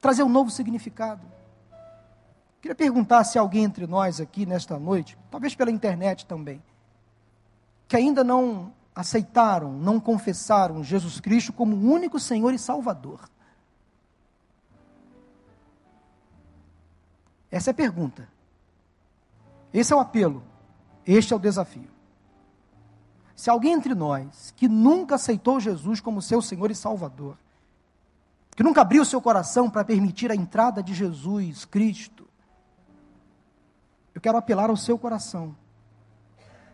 [0.00, 1.20] trazer um novo significado.
[2.62, 6.62] Queria perguntar se alguém entre nós aqui nesta noite, talvez pela internet também,
[7.86, 13.28] que ainda não aceitaram, não confessaram Jesus Cristo como único Senhor e Salvador.
[17.50, 18.31] Essa é a pergunta.
[19.72, 20.42] Esse é o apelo.
[21.06, 21.90] Este é o desafio.
[23.34, 27.36] Se alguém entre nós que nunca aceitou Jesus como seu Senhor e Salvador,
[28.54, 32.28] que nunca abriu seu coração para permitir a entrada de Jesus Cristo,
[34.14, 35.56] eu quero apelar ao seu coração,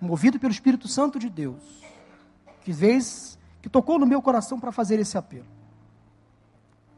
[0.00, 1.62] movido pelo Espírito Santo de Deus,
[2.62, 5.46] que vez que tocou no meu coração para fazer esse apelo.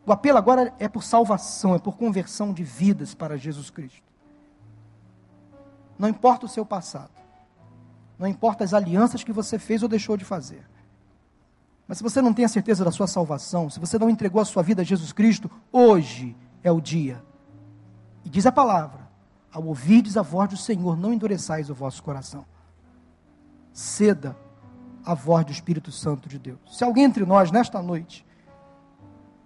[0.04, 4.09] O apelo agora é por salvação, é por conversão de vidas para Jesus Cristo.
[6.00, 7.10] Não importa o seu passado.
[8.18, 10.66] Não importa as alianças que você fez ou deixou de fazer.
[11.86, 14.44] Mas se você não tem a certeza da sua salvação, se você não entregou a
[14.46, 17.22] sua vida a Jesus Cristo, hoje é o dia.
[18.24, 19.10] E diz a palavra:
[19.52, 22.46] ao ouvirdes a voz do Senhor, não endureçais o vosso coração.
[23.70, 24.34] Ceda
[25.04, 26.60] a voz do Espírito Santo de Deus.
[26.70, 28.24] Se alguém entre nós, nesta noite,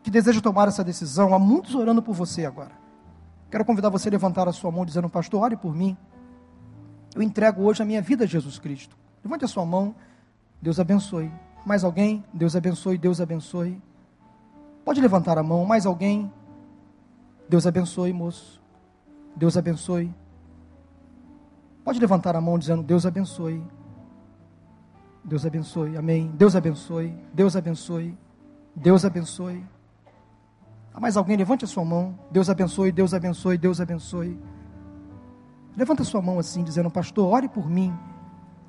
[0.04, 2.72] que deseja tomar essa decisão, há muitos orando por você agora.
[3.50, 5.96] Quero convidar você a levantar a sua mão dizendo, pastor, ore por mim.
[7.14, 8.96] Eu entrego hoje a minha vida a Jesus Cristo.
[9.24, 9.94] Levante a sua mão.
[10.60, 11.30] Deus abençoe.
[11.64, 12.24] Mais alguém?
[12.32, 13.80] Deus abençoe, Deus abençoe.
[14.84, 15.64] Pode levantar a mão.
[15.64, 16.30] Mais alguém?
[17.48, 18.60] Deus abençoe, moço.
[19.36, 20.12] Deus abençoe.
[21.84, 23.62] Pode levantar a mão dizendo: Deus abençoe.
[25.24, 25.96] Deus abençoe.
[25.96, 26.30] Amém.
[26.34, 27.14] Deus abençoe.
[27.32, 28.16] Deus abençoe.
[28.74, 29.64] Deus abençoe.
[30.92, 31.36] Há mais alguém?
[31.36, 32.18] Levante a sua mão.
[32.30, 34.38] Deus abençoe, Deus abençoe, Deus abençoe.
[35.76, 37.92] Levanta sua mão assim, dizendo: Pastor, ore por mim.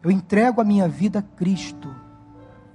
[0.02, 1.94] Eu entrego a minha vida a Cristo.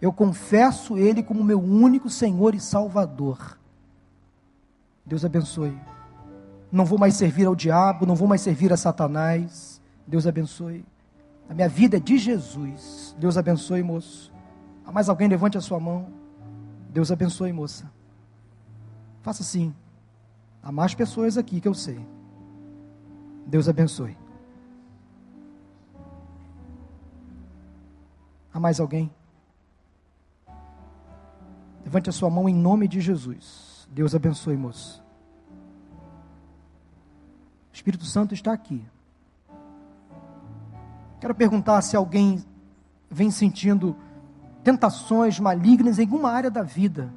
[0.01, 3.59] Eu confesso Ele como meu único Senhor e Salvador.
[5.05, 5.77] Deus abençoe.
[6.73, 9.81] Não vou mais servir ao diabo, não vou mais servir a Satanás.
[10.07, 10.85] Deus abençoe.
[11.49, 13.15] A minha vida é de Jesus.
[13.19, 14.33] Deus abençoe, moço.
[14.87, 15.29] Há mais alguém?
[15.29, 16.07] Levante a sua mão.
[16.89, 17.91] Deus abençoe, moça.
[19.23, 19.75] Faça assim.
[20.63, 22.01] Há mais pessoas aqui que eu sei.
[23.47, 24.17] Deus abençoe.
[28.53, 29.11] Há mais alguém?
[31.85, 33.89] Levante a sua mão em nome de Jesus.
[33.91, 35.03] Deus abençoe, moço.
[37.73, 38.85] O Espírito Santo está aqui.
[41.21, 42.45] Quero perguntar se alguém
[43.11, 43.97] vem sentindo
[44.63, 47.13] tentações malignas em alguma área da vida,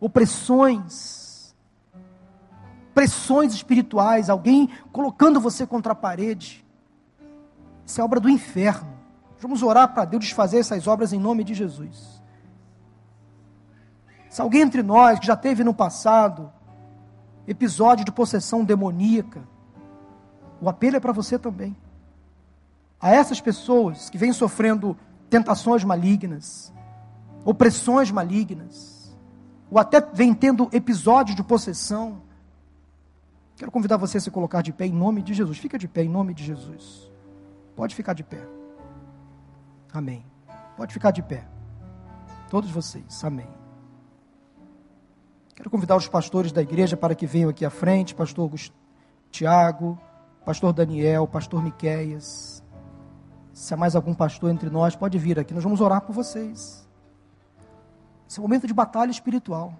[0.00, 1.54] opressões,
[2.94, 6.64] pressões espirituais, alguém colocando você contra a parede.
[7.84, 8.95] Isso é obra do inferno.
[9.38, 12.22] Vamos orar para Deus desfazer essas obras em nome de Jesus.
[14.30, 16.52] Se alguém entre nós que já teve no passado
[17.46, 19.42] episódio de possessão demoníaca,
[20.60, 21.76] o apelo é para você também.
[23.00, 24.96] A essas pessoas que vêm sofrendo
[25.28, 26.72] tentações malignas,
[27.44, 29.16] opressões malignas,
[29.70, 32.22] ou até vêm tendo episódios de possessão,
[33.56, 35.58] Quero convidar você a se colocar de pé em nome de Jesus.
[35.58, 37.10] Fica de pé em nome de Jesus.
[37.74, 38.55] Pode ficar de pé.
[39.96, 40.22] Amém.
[40.76, 41.48] Pode ficar de pé.
[42.50, 43.24] Todos vocês.
[43.24, 43.48] Amém.
[45.54, 48.52] Quero convidar os pastores da igreja para que venham aqui à frente, pastor
[49.30, 49.98] Tiago,
[50.44, 52.62] pastor Daniel, pastor Miqueias.
[53.54, 55.54] Se há mais algum pastor entre nós, pode vir aqui.
[55.54, 56.86] Nós vamos orar por vocês.
[58.28, 59.72] Esse é um momento de batalha espiritual.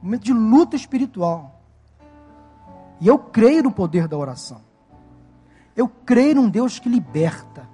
[0.00, 1.60] Um momento de luta espiritual.
[2.98, 4.62] E eu creio no poder da oração.
[5.76, 7.65] Eu creio num Deus que liberta,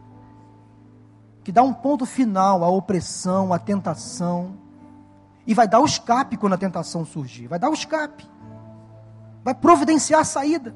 [1.43, 4.55] que dá um ponto final à opressão, à tentação,
[5.47, 7.49] e vai dar o escape quando a tentação surgir.
[7.49, 8.29] Vai dar o escape.
[9.45, 10.75] Vai providenciar a saída.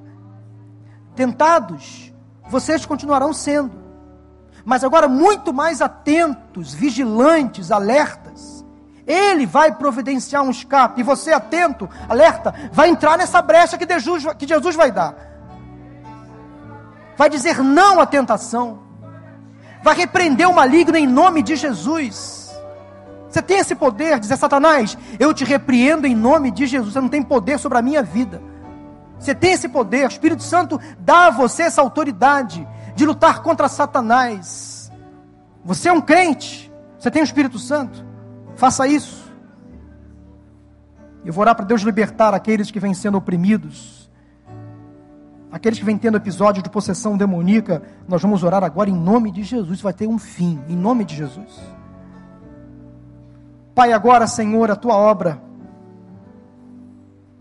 [1.15, 2.13] Tentados,
[2.49, 3.87] vocês continuarão sendo.
[4.65, 8.57] Mas agora muito mais atentos, vigilantes, alertas
[9.07, 11.01] ele vai providenciar um escape.
[11.01, 15.15] E você, atento, alerta, vai entrar nessa brecha que Jesus, que Jesus vai dar.
[17.17, 18.81] Vai dizer não à tentação.
[19.87, 22.53] Vai repreender o maligno em nome de Jesus.
[23.29, 26.93] Você tem esse poder, dizer Satanás, eu te repreendo em nome de Jesus.
[26.93, 28.43] Você não tem poder sobre a minha vida.
[29.17, 30.05] Você tem esse poder.
[30.05, 32.67] O Espírito Santo dá a você essa autoridade
[32.97, 34.91] de lutar contra Satanás.
[35.65, 36.69] Você é um crente.
[36.99, 38.05] Você tem o Espírito Santo.
[38.57, 39.33] Faça isso.
[41.25, 44.06] Eu vou orar para Deus libertar aqueles que vêm sendo oprimidos,
[45.57, 47.83] aqueles que vêm tendo episódio de possessão demoníaca.
[48.07, 49.81] Nós vamos orar agora em nome de Jesus.
[49.81, 51.59] Vai ter um fim, em nome de Jesus.
[53.75, 55.41] Pai, agora, Senhor, a tua obra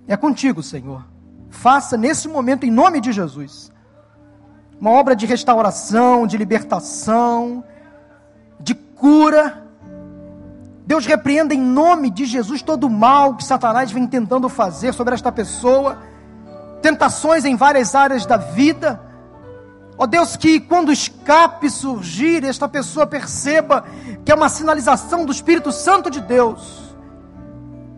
[0.08, 1.06] é contigo, Senhor.
[1.50, 3.72] Faça nesse momento, em nome de Jesus,
[4.80, 7.64] uma obra de restauração, de libertação,
[8.60, 9.62] de cura.
[10.88, 15.14] Deus repreenda em nome de Jesus todo o mal que Satanás vem tentando fazer sobre
[15.14, 15.98] esta pessoa,
[16.86, 19.02] tentações em várias áreas da vida.
[19.98, 23.84] Ó oh Deus, que quando o escape surgir, esta pessoa perceba
[24.24, 26.86] que é uma sinalização do Espírito Santo de Deus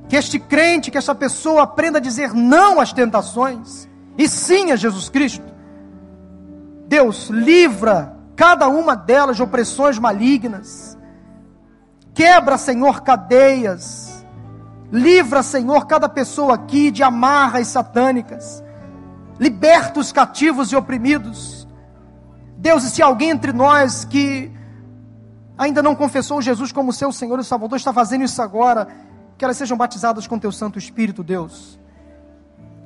[0.07, 4.77] que este crente, que esta pessoa aprenda a dizer não às tentações e sim a
[4.77, 5.43] Jesus Cristo.
[6.87, 10.97] Deus, livra cada uma delas de opressões malignas.
[12.13, 14.25] Quebra, Senhor, cadeias.
[14.89, 18.63] Livra, Senhor, cada pessoa aqui de amarras satânicas.
[19.39, 21.67] Liberta os cativos e oprimidos.
[22.57, 24.51] Deus, e se alguém entre nós que
[25.57, 28.87] ainda não confessou Jesus como seu Senhor e Salvador está fazendo isso agora,
[29.37, 31.79] que elas sejam batizadas com teu Santo Espírito, Deus.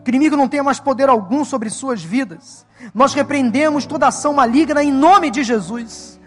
[0.04, 2.66] Que o inimigo não tenha mais poder algum sobre suas vidas.
[2.94, 6.20] Nós repreendemos toda ação maligna em nome de Jesus.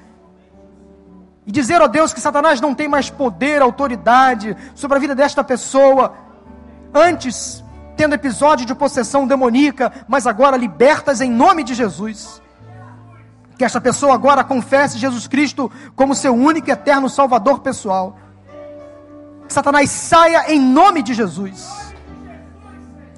[1.46, 5.42] E dizer, ó Deus, que Satanás não tem mais poder, autoridade sobre a vida desta
[5.42, 6.14] pessoa.
[6.94, 7.63] Antes,
[7.96, 12.42] tendo episódio de possessão demoníaca, mas agora libertas em nome de Jesus.
[13.56, 18.16] Que esta pessoa agora confesse Jesus Cristo como seu único e eterno Salvador pessoal.
[19.48, 21.94] Satanás saia em nome de Jesus.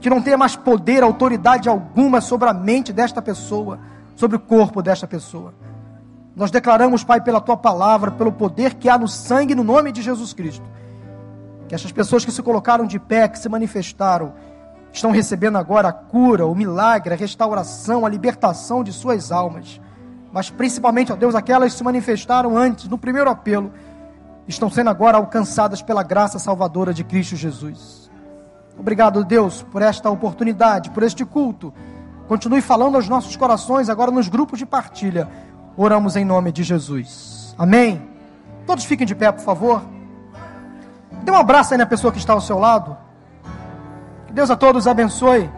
[0.01, 3.79] Que não tenha mais poder, autoridade alguma sobre a mente desta pessoa,
[4.15, 5.55] sobre o corpo desta pessoa.
[6.35, 10.03] Nós declaramos, Pai, pela tua palavra, pelo poder que há no sangue, no nome de
[10.03, 10.65] Jesus Cristo.
[11.67, 14.35] Que essas pessoas que se colocaram de pé, que se manifestaram,
[14.97, 19.81] estão recebendo agora a cura, o milagre, a restauração, a libertação de suas almas.
[20.33, 23.73] Mas principalmente, ó Deus, aquelas que se manifestaram antes, no primeiro apelo
[24.49, 28.11] estão sendo agora alcançadas pela graça salvadora de Cristo Jesus.
[28.79, 31.75] Obrigado, Deus, por esta oportunidade, por este culto.
[32.29, 35.29] Continue falando aos nossos corações agora nos grupos de partilha.
[35.77, 37.55] Oramos em nome de Jesus.
[37.59, 38.01] Amém.
[38.67, 39.83] Todos fiquem de pé, por favor.
[41.23, 42.97] Dê um abraço aí na pessoa que está ao seu lado.
[44.37, 45.49] Deus a todos abençoe.